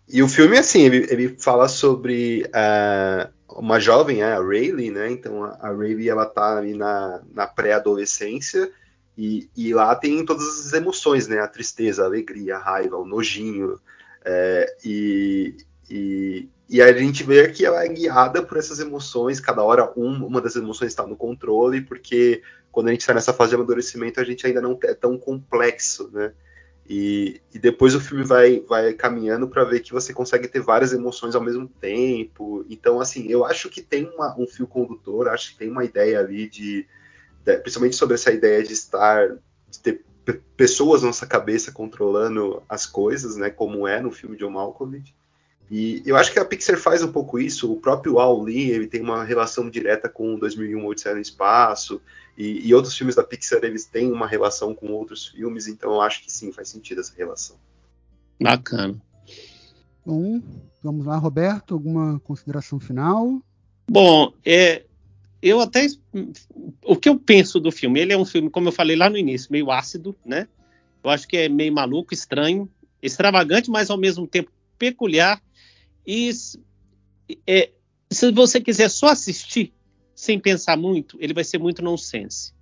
[0.09, 3.31] E o filme, assim, ele, ele fala sobre uh,
[3.61, 5.11] uma jovem, a Rayleigh, né?
[5.11, 8.71] Então a, a Rayleigh, ela tá ali na, na pré-adolescência
[9.17, 11.41] e, e, lá tem todas as emoções, né?
[11.41, 13.79] A tristeza, a alegria, a raiva, o nojinho.
[14.25, 15.57] É, e,
[15.91, 20.27] e, e a gente vê que ela é guiada por essas emoções, cada hora um,
[20.27, 24.21] uma das emoções está no controle, porque quando a gente está nessa fase de amadurecimento,
[24.21, 26.33] a gente ainda não é tão complexo, né?
[26.87, 30.93] E, e depois o filme vai, vai caminhando para ver que você consegue ter várias
[30.93, 32.65] emoções ao mesmo tempo.
[32.69, 36.21] Então, assim, eu acho que tem uma, um fio condutor, acho que tem uma ideia
[36.21, 36.87] ali de,
[37.45, 39.37] de, principalmente sobre essa ideia de estar,
[39.71, 40.05] de ter
[40.57, 43.51] pessoas na nossa cabeça controlando as coisas, né?
[43.51, 45.15] Como é no filme de Malkovich.
[45.71, 47.71] E eu acho que a Pixar faz um pouco isso.
[47.71, 52.01] O próprio Al Lee, ele tem uma relação direta com 2001 Odisseia no Espaço,
[52.37, 56.01] e, e, outros filmes da Pixar eles têm uma relação com outros filmes, então eu
[56.01, 57.57] acho que sim, faz sentido essa relação.
[58.41, 58.97] Bacana.
[60.07, 60.41] Bom,
[60.81, 63.43] vamos lá, Roberto, alguma consideração final?
[63.91, 64.85] Bom, é,
[65.43, 65.87] eu até
[66.85, 69.19] o que eu penso do filme, ele é um filme, como eu falei lá no
[69.19, 70.47] início, meio ácido, né?
[71.03, 72.71] Eu acho que é meio maluco, estranho,
[73.03, 75.43] extravagante, mas ao mesmo tempo peculiar
[76.09, 76.31] e
[77.47, 77.71] é,
[78.11, 79.75] se você quiser só assistir,
[80.15, 82.55] sem pensar muito, ele vai ser muito nonsense.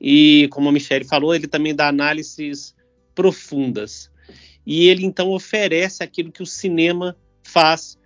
[0.00, 2.72] E como a Michelle falou, ele também dá análises
[3.16, 4.12] profundas.
[4.64, 7.98] E ele então oferece aquilo que o cinema faz.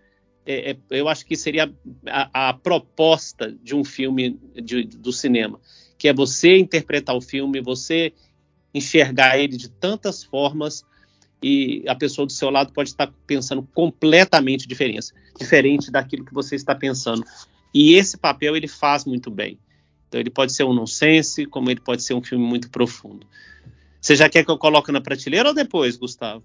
[0.47, 1.71] É, é, eu acho que seria
[2.07, 5.61] a, a proposta de um filme de, do cinema,
[5.99, 8.15] que é você interpretar o filme, você
[8.73, 10.83] enxergar ele de tantas formas
[11.43, 16.57] e a pessoa do seu lado pode estar pensando completamente diferente, diferente daquilo que você
[16.57, 17.25] está pensando.
[17.75, 19.59] E esse papel ele faz muito bem.
[20.09, 23.27] Então ele pode ser um nonsense, como ele pode ser um filme muito profundo.
[24.01, 26.43] Você já quer que eu coloque na prateleira ou depois, Gustavo?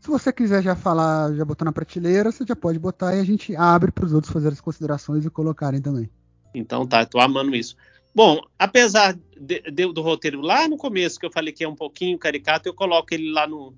[0.00, 3.24] Se você quiser já falar, já botar na prateleira, você já pode botar e a
[3.24, 6.08] gente abre para os outros fazerem as considerações e colocarem também.
[6.54, 7.76] Então tá, tô amando isso.
[8.14, 11.76] Bom, apesar de, de, do roteiro lá no começo, que eu falei que é um
[11.76, 13.74] pouquinho caricato, eu coloco ele lá no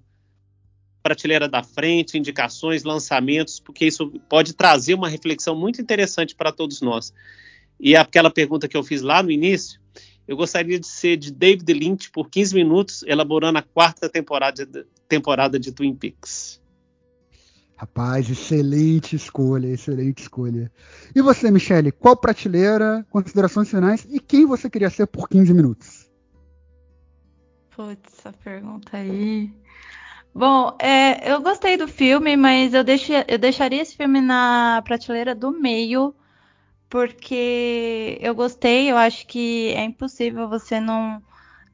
[1.03, 6.81] prateleira da frente, indicações, lançamentos, porque isso pode trazer uma reflexão muito interessante para todos
[6.81, 7.13] nós.
[7.79, 9.81] E aquela pergunta que eu fiz lá no início,
[10.27, 15.59] eu gostaria de ser de David Lynch por 15 minutos, elaborando a quarta temporada, temporada
[15.59, 16.62] de Twin Peaks.
[17.83, 20.71] Rapaz, excelente escolha, excelente escolha.
[21.13, 26.09] E você, Michele, qual prateleira, considerações finais e quem você queria ser por 15 minutos?
[27.75, 29.53] Putz, essa pergunta aí.
[30.33, 35.35] Bom, é, eu gostei do filme, mas eu, deixo, eu deixaria esse filme na prateleira
[35.35, 36.15] do meio,
[36.89, 41.21] porque eu gostei, eu acho que é impossível você não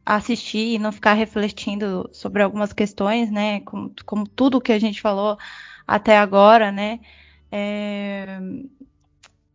[0.07, 3.61] assistir e não ficar refletindo sobre algumas questões, né?
[3.61, 5.37] Como, como tudo que a gente falou
[5.89, 7.01] até agora, né?
[7.51, 8.39] É,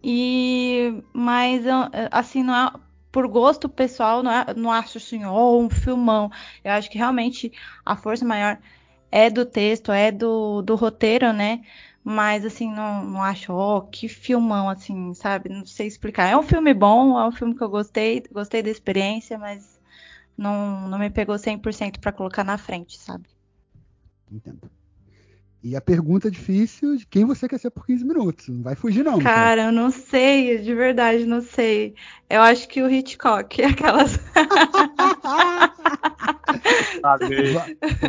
[0.03, 1.63] e mas
[2.11, 2.73] assim não é,
[3.11, 6.31] por gosto pessoal não, é, não acho assim oh, um filmão.
[6.63, 7.51] Eu acho que realmente
[7.85, 8.57] a força maior
[9.11, 11.63] é do texto, é do, do roteiro, né?
[12.03, 15.49] Mas assim não, não acho oh, que filmão assim, sabe?
[15.49, 16.27] Não sei explicar.
[16.29, 19.79] É um filme bom, é um filme que eu gostei, gostei da experiência, mas
[20.37, 23.25] não, não me pegou 100% para colocar na frente, sabe?
[24.31, 24.69] Entendo.
[25.63, 28.49] E a pergunta difícil de quem você quer ser por 15 minutos.
[28.49, 29.17] Não vai fugir, não.
[29.19, 31.95] Cara, eu não sei, de verdade, não sei.
[32.29, 34.19] Eu acho que o Hitchcock, aquelas.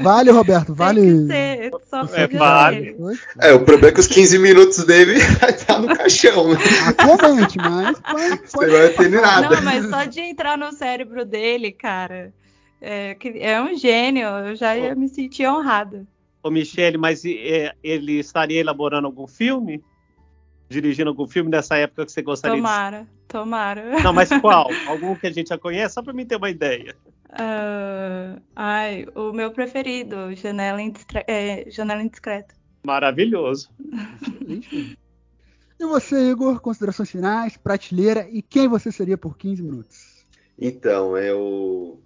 [0.02, 1.00] Vale, Roberto, vale.
[1.00, 2.96] Tem que ser, só É, vale.
[3.40, 6.58] É, o problema é que os 15 minutos dele vai estar no caixão, né?
[6.86, 7.98] Atualmente, mas.
[8.00, 9.48] pode- Você pode- vai ter nada.
[9.56, 12.32] Não, mas só de entrar no cérebro dele, cara,
[12.80, 14.26] é, é um gênio.
[14.26, 16.06] Eu já ia me sentir honrada.
[16.44, 19.82] Ô, Michele, mas é, ele estaria elaborando algum filme?
[20.68, 23.96] Dirigindo algum filme nessa época que você gostaria Tomara, tomara.
[23.96, 24.02] de...
[24.02, 24.70] Não, mas qual?
[24.86, 25.94] Algum que a gente já conhece?
[25.94, 26.94] Só pra mim ter uma ideia.
[27.30, 32.54] Ah, ai, o meu preferido, Janela, Indiscre- é, Janela Indiscreta.
[32.84, 33.70] Maravilhoso.
[35.76, 40.24] E você, Igor, considerações finais, prateleira e quem você seria por 15 minutos?
[40.56, 41.98] Então, é o.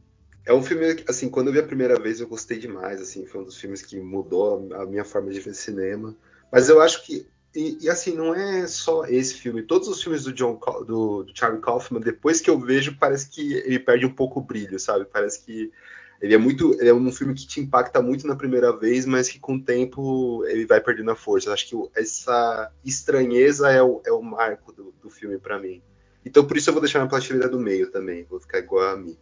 [0.48, 3.42] É um filme assim, quando eu vi a primeira vez eu gostei demais, assim, foi
[3.42, 6.16] um dos filmes que mudou a minha forma de ver cinema.
[6.50, 10.24] Mas eu acho que, e, e, assim, não é só esse filme, todos os filmes
[10.24, 14.14] do John do, do Charlie Kaufman, depois que eu vejo, parece que ele perde um
[14.14, 15.04] pouco o brilho, sabe?
[15.04, 15.70] Parece que
[16.18, 19.28] ele é muito, ele é um filme que te impacta muito na primeira vez, mas
[19.28, 21.50] que com o tempo ele vai perdendo a força.
[21.50, 25.82] Eu acho que essa estranheza é o, é o marco do, do filme pra mim.
[26.24, 28.96] Então por isso eu vou deixar na prateleira do meio também, vou ficar igual a
[28.96, 29.14] mim,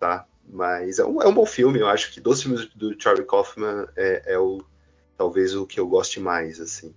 [0.00, 0.26] tá?
[0.48, 3.86] Mas é um, é um bom filme, eu acho que dos filmes do Charlie Kaufman
[3.96, 4.62] é, é o
[5.16, 6.94] talvez o que eu goste mais, assim.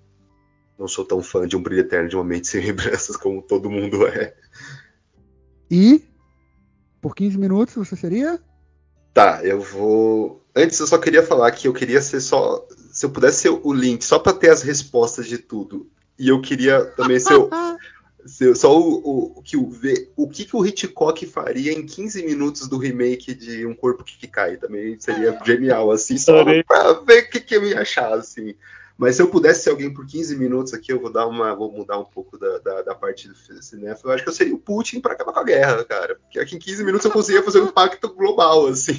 [0.77, 3.69] Não sou tão fã de Um Brilho Eterno de uma Mente Sem Lembranças como todo
[3.69, 4.35] mundo é.
[5.69, 6.03] E
[7.01, 8.39] por 15 minutos você seria?
[9.13, 10.43] Tá, eu vou.
[10.55, 12.65] Antes eu só queria falar que eu queria ser só.
[12.91, 15.89] Se eu pudesse ser o Link, só pra ter as respostas de tudo.
[16.17, 17.49] E eu queria também ser, o, ser
[18.55, 22.67] só o, o, que o, ver- o que, que o Hitchcock faria em 15 minutos
[22.67, 24.57] do remake de Um Corpo que Cai.
[24.57, 28.55] Também seria genial, assim, só pra ver o que, que eu ia achar, assim.
[28.97, 31.55] Mas se eu pudesse ser alguém por 15 minutos aqui, eu vou dar uma.
[31.55, 33.97] Vou mudar um pouco da, da, da parte do cinema.
[34.03, 36.15] Eu acho que eu seria o Putin pra acabar com a guerra, cara.
[36.15, 38.97] Porque aqui em 15 minutos eu conseguia fazer um impacto global, assim?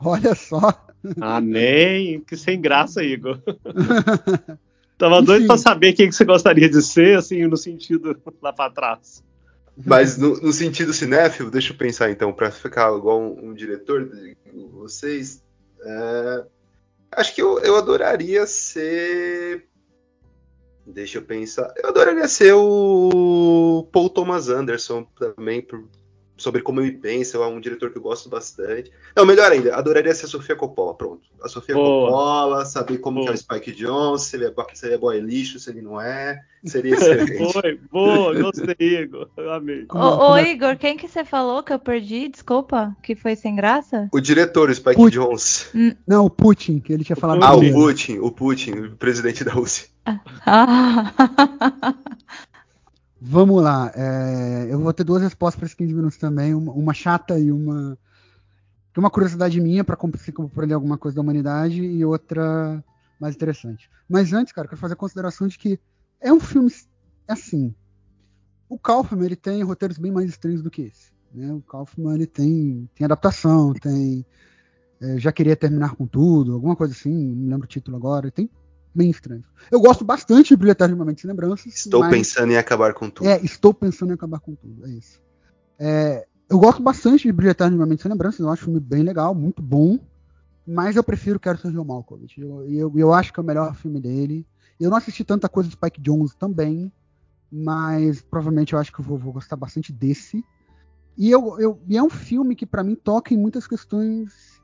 [0.00, 0.72] Olha só.
[1.20, 2.20] Ah, nem.
[2.22, 3.38] Que sem graça, Igor.
[4.98, 5.46] Tava doido Enfim.
[5.48, 9.22] pra saber quem que você gostaria de ser, assim, no sentido lá pra trás.
[9.84, 14.08] Mas no, no sentido cinéfilo, deixa eu pensar então, pra ficar igual um, um diretor
[14.08, 14.34] de
[14.72, 15.42] vocês.
[15.84, 16.44] é,
[17.12, 19.66] acho que eu, eu adoraria ser.
[20.86, 21.74] Deixa eu pensar.
[21.76, 25.84] Eu adoraria ser o Paul Thomas Anderson também, por-
[26.36, 27.38] sobre como ele pensa.
[27.38, 28.90] É um diretor que eu gosto bastante.
[29.14, 30.94] Não, melhor ainda, adoraria ser a Sofia Coppola.
[30.94, 31.22] Pronto.
[31.42, 32.08] A Sofia Boa.
[32.10, 33.36] Coppola, saber como que é o.
[33.36, 36.42] Spike Jones, se ele é, se ele é boy lixo, se ele não é.
[36.64, 37.52] Seria excelente.
[37.52, 39.28] Foi, boa, gostei, Igor.
[39.36, 39.86] Eu amei.
[39.92, 42.28] Ô, ô, Igor, quem que você falou que eu perdi?
[42.28, 44.08] Desculpa, que foi sem graça?
[44.12, 45.14] o diretor, o Spike Putz.
[45.14, 45.70] Jones.
[46.06, 47.72] Não, o Putin, que ele tinha falado Ah, o.
[47.72, 49.88] Putin, o Putin, o presidente da Rússia.
[50.44, 51.12] Ah.
[53.20, 53.90] Vamos lá.
[53.94, 56.54] é, eu vou ter duas respostas para esses 15 minutos também.
[56.54, 57.98] Uma, uma chata e uma.
[58.94, 62.84] é uma curiosidade minha para compreender alguma coisa da humanidade e outra
[63.18, 63.90] mais interessante.
[64.08, 65.80] Mas antes, cara, eu quero fazer a consideração de que
[66.20, 66.70] é um filme
[67.26, 67.74] assim.
[68.68, 71.12] O Kaufman ele tem roteiros bem mais estranhos do que esse.
[71.32, 71.52] Né?
[71.52, 74.26] O Kaufman ele tem, tem adaptação, tem.
[75.00, 78.30] é, já queria terminar com tudo, alguma coisa assim, não lembro o título agora.
[78.30, 78.50] Tem
[78.96, 79.44] bem estranho.
[79.70, 81.66] Eu gosto bastante de Brilho Eterno de uma Mente Sem Lembranças.
[81.66, 83.28] Estou mas- pensando em acabar com tudo.
[83.28, 84.86] é, estou pensando em acabar com tudo.
[84.86, 85.20] É isso.
[85.78, 88.40] É, eu gosto bastante de Brilho Eterno de uma Mente Sem Lembranças.
[88.40, 89.98] Eu acho um filme bem legal, muito bom.
[90.66, 92.40] Mas eu prefiro Quero Ser John Malkovich.
[92.40, 94.46] Eu, eu, eu acho que é o melhor filme dele.
[94.80, 96.92] Eu não assisti tanta coisa do Spike Jones também.
[97.50, 100.44] Mas provavelmente eu acho que eu vou, vou gostar bastante desse.
[101.16, 104.60] E, eu, eu, e é um filme que, para mim, toca em muitas questões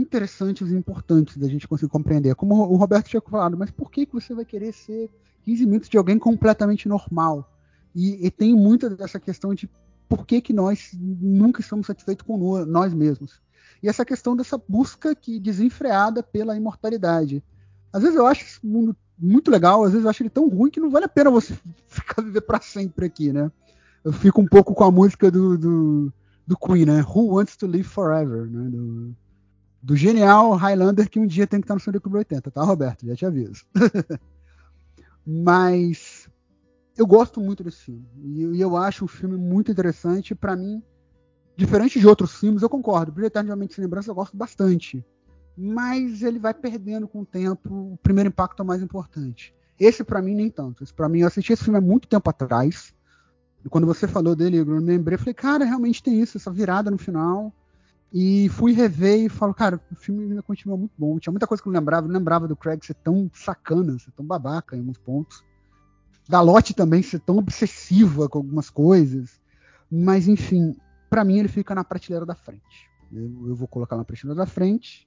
[0.00, 2.34] interessantes e importantes da gente conseguir compreender.
[2.34, 5.10] Como o Roberto tinha falado, mas por que, que você vai querer ser
[5.44, 7.50] 15 minutos de alguém completamente normal?
[7.94, 9.68] E, e tem muita dessa questão de
[10.08, 13.40] por que, que nós nunca estamos satisfeitos com nós mesmos.
[13.82, 17.42] E essa questão dessa busca que desenfreada pela imortalidade.
[17.92, 20.70] Às vezes eu acho esse mundo muito legal, às vezes eu acho ele tão ruim
[20.70, 21.56] que não vale a pena você
[21.88, 23.50] ficar viver para sempre aqui, né?
[24.04, 26.12] Eu fico um pouco com a música do, do,
[26.46, 27.02] do Queen, né?
[27.02, 28.70] Who Wants to Live Forever, né?
[28.70, 29.14] Do,
[29.82, 33.06] do genial Highlander que um dia tem que estar no Sonic 80, tá, Roberto?
[33.06, 33.64] Já te aviso.
[35.24, 36.28] Mas
[36.96, 38.08] eu gosto muito desse filme.
[38.16, 40.34] E, eu acho o filme muito interessante.
[40.34, 40.82] Para mim,
[41.56, 43.12] diferente de outros filmes, eu concordo.
[43.12, 45.04] Brilho Eterno de uma Mente Sem Lembrança eu gosto bastante.
[45.56, 47.92] Mas ele vai perdendo com o tempo.
[47.92, 49.54] O primeiro impacto é o mais importante.
[49.78, 50.82] Esse, para mim, nem tanto.
[50.82, 52.92] Esse, para mim, eu assisti esse filme há muito tempo atrás.
[53.64, 56.98] E quando você falou dele, eu lembrei, falei, cara, realmente tem isso, essa virada no
[56.98, 57.52] final.
[58.12, 61.18] E fui rever e falo, cara, o filme ainda continua muito bom.
[61.18, 62.06] Tinha muita coisa que eu não lembrava.
[62.06, 65.44] Eu não lembrava do Craig ser tão sacana, ser tão babaca em alguns pontos.
[66.28, 69.40] Da Lotte também ser tão obsessiva com algumas coisas.
[69.90, 70.74] Mas, enfim,
[71.10, 72.90] para mim ele fica na prateleira da frente.
[73.12, 75.06] Eu, eu vou colocar na prateleira da frente.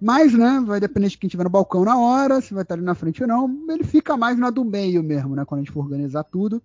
[0.00, 2.82] Mas, né, vai depender de quem tiver no balcão na hora, se vai estar ali
[2.82, 3.66] na frente ou não.
[3.70, 6.62] Ele fica mais na do meio mesmo, né, quando a gente for organizar tudo.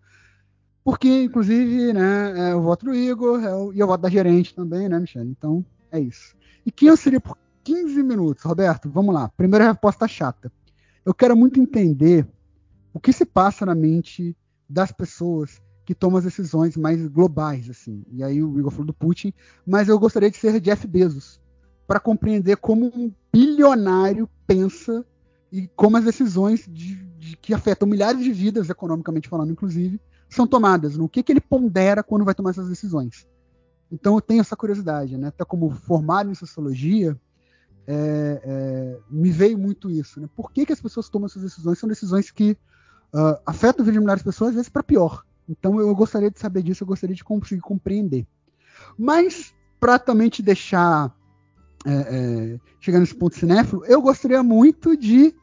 [0.89, 4.55] Porque, inclusive, né, é o voto do Igor é o, e o voto da gerente
[4.55, 5.29] também, né, Michelle?
[5.29, 6.35] Então, é isso.
[6.65, 8.43] E quem eu seria por 15 minutos?
[8.43, 9.29] Roberto, vamos lá.
[9.29, 10.51] Primeira resposta chata.
[11.05, 12.27] Eu quero muito entender
[12.91, 14.35] o que se passa na mente
[14.67, 18.03] das pessoas que tomam as decisões mais globais, assim.
[18.11, 19.31] E aí o Igor falou do Putin,
[19.67, 21.39] mas eu gostaria de ser Jeff Bezos
[21.85, 25.05] para compreender como um bilionário pensa
[25.51, 30.47] e como as decisões de, de, que afetam milhares de vidas, economicamente falando, inclusive, são
[30.47, 30.95] tomadas.
[30.95, 33.27] No que, que ele pondera quando vai tomar essas decisões.
[33.91, 35.30] Então eu tenho essa curiosidade, né?
[35.30, 37.19] Até como formado em sociologia,
[37.88, 40.19] é, é, me veio muito isso.
[40.19, 40.30] Né?
[40.36, 41.80] Por que, que as pessoas tomam essas decisões?
[41.80, 42.51] São decisões que
[43.13, 45.23] uh, afetam a vida de milhares de pessoas, às vezes para pior.
[45.47, 48.27] Então eu gostaria de saber disso, eu gostaria de conseguir compreender.
[48.97, 51.13] Mas, para também te deixar
[51.86, 55.34] é, é, chegar nesse ponto cinéfilo, eu gostaria muito de,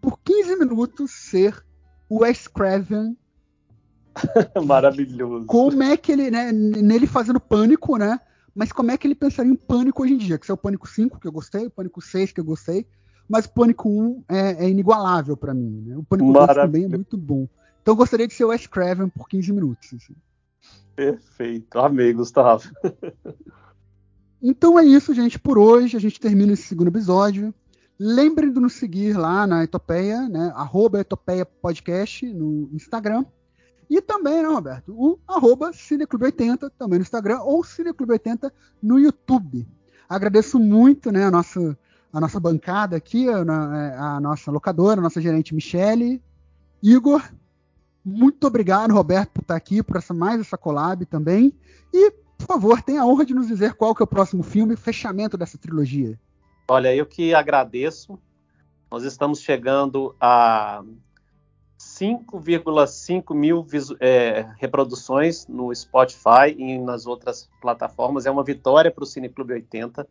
[0.00, 1.64] por 15 minutos, ser
[2.08, 3.16] o Wes Craven.
[4.64, 5.46] Maravilhoso.
[5.46, 8.20] Como é que ele, né, nele fazendo pânico, né?
[8.54, 10.38] Mas como é que ele pensaria em pânico hoje em dia?
[10.38, 12.86] Que é o Pânico 5, que eu gostei, o Pânico 6, que eu gostei,
[13.28, 15.84] mas o Pânico 1 é, é inigualável para mim.
[15.86, 15.96] Né?
[15.96, 17.46] O Pânico 2 também é muito bom.
[17.82, 19.92] Então eu gostaria de ser o Wes Craven por 15 minutos.
[19.92, 20.14] Assim.
[20.94, 21.78] Perfeito.
[21.78, 22.70] Amei, Gustavo.
[24.42, 25.96] Então é isso, gente, por hoje.
[25.96, 27.54] A gente termina esse segundo episódio.
[27.98, 30.52] Lembrem de nos seguir lá na Etopeia, né?
[30.54, 33.24] Arroba Etopeia Podcast no Instagram.
[33.88, 34.92] E também, né, Roberto?
[34.92, 38.50] O arroba Cineclube80 também no Instagram ou Cineclube80
[38.82, 39.66] no YouTube.
[40.08, 41.78] Agradeço muito né, a, nossa,
[42.12, 46.22] a nossa bancada aqui, a, a nossa locadora, a nossa gerente Michele.
[46.82, 47.22] Igor,
[48.04, 51.52] muito obrigado, Roberto, por estar aqui, por essa, mais essa collab também.
[51.92, 54.76] E por favor, tenha a honra de nos dizer qual que é o próximo filme,
[54.76, 56.18] fechamento dessa trilogia.
[56.68, 58.18] Olha, eu que agradeço.
[58.90, 60.84] Nós estamos chegando a
[61.98, 63.66] 5,5 mil
[64.00, 68.26] é, reproduções no Spotify e nas outras plataformas.
[68.26, 70.06] É uma vitória para o Cine Clube 80.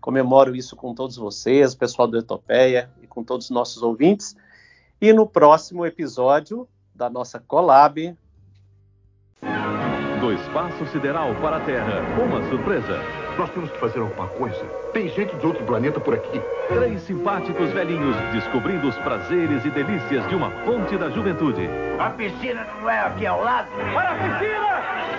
[0.00, 4.36] Comemoro isso com todos vocês, pessoal do Etopeia e com todos os nossos ouvintes.
[5.00, 8.16] E no próximo episódio da nossa collab,
[10.20, 12.00] do espaço sideral para a Terra.
[12.22, 13.23] Uma surpresa.
[13.36, 14.64] Nós temos que fazer alguma coisa.
[14.92, 16.40] Tem gente de outro planeta por aqui.
[16.68, 21.68] Três simpáticos velhinhos descobrindo os prazeres e delícias de uma fonte da juventude.
[21.98, 23.68] A piscina não é aqui ao lado?
[23.92, 24.74] Para a piscina!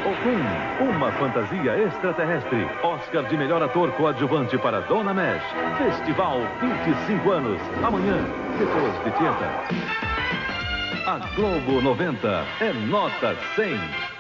[0.06, 2.66] Okun, uma fantasia extraterrestre.
[2.84, 5.44] Oscar de melhor ator coadjuvante para Dona Mesh.
[5.78, 7.60] Festival 25 anos.
[7.84, 8.24] Amanhã,
[8.58, 9.50] depois de Tieta.
[11.08, 14.15] A Globo 90 é nota 100.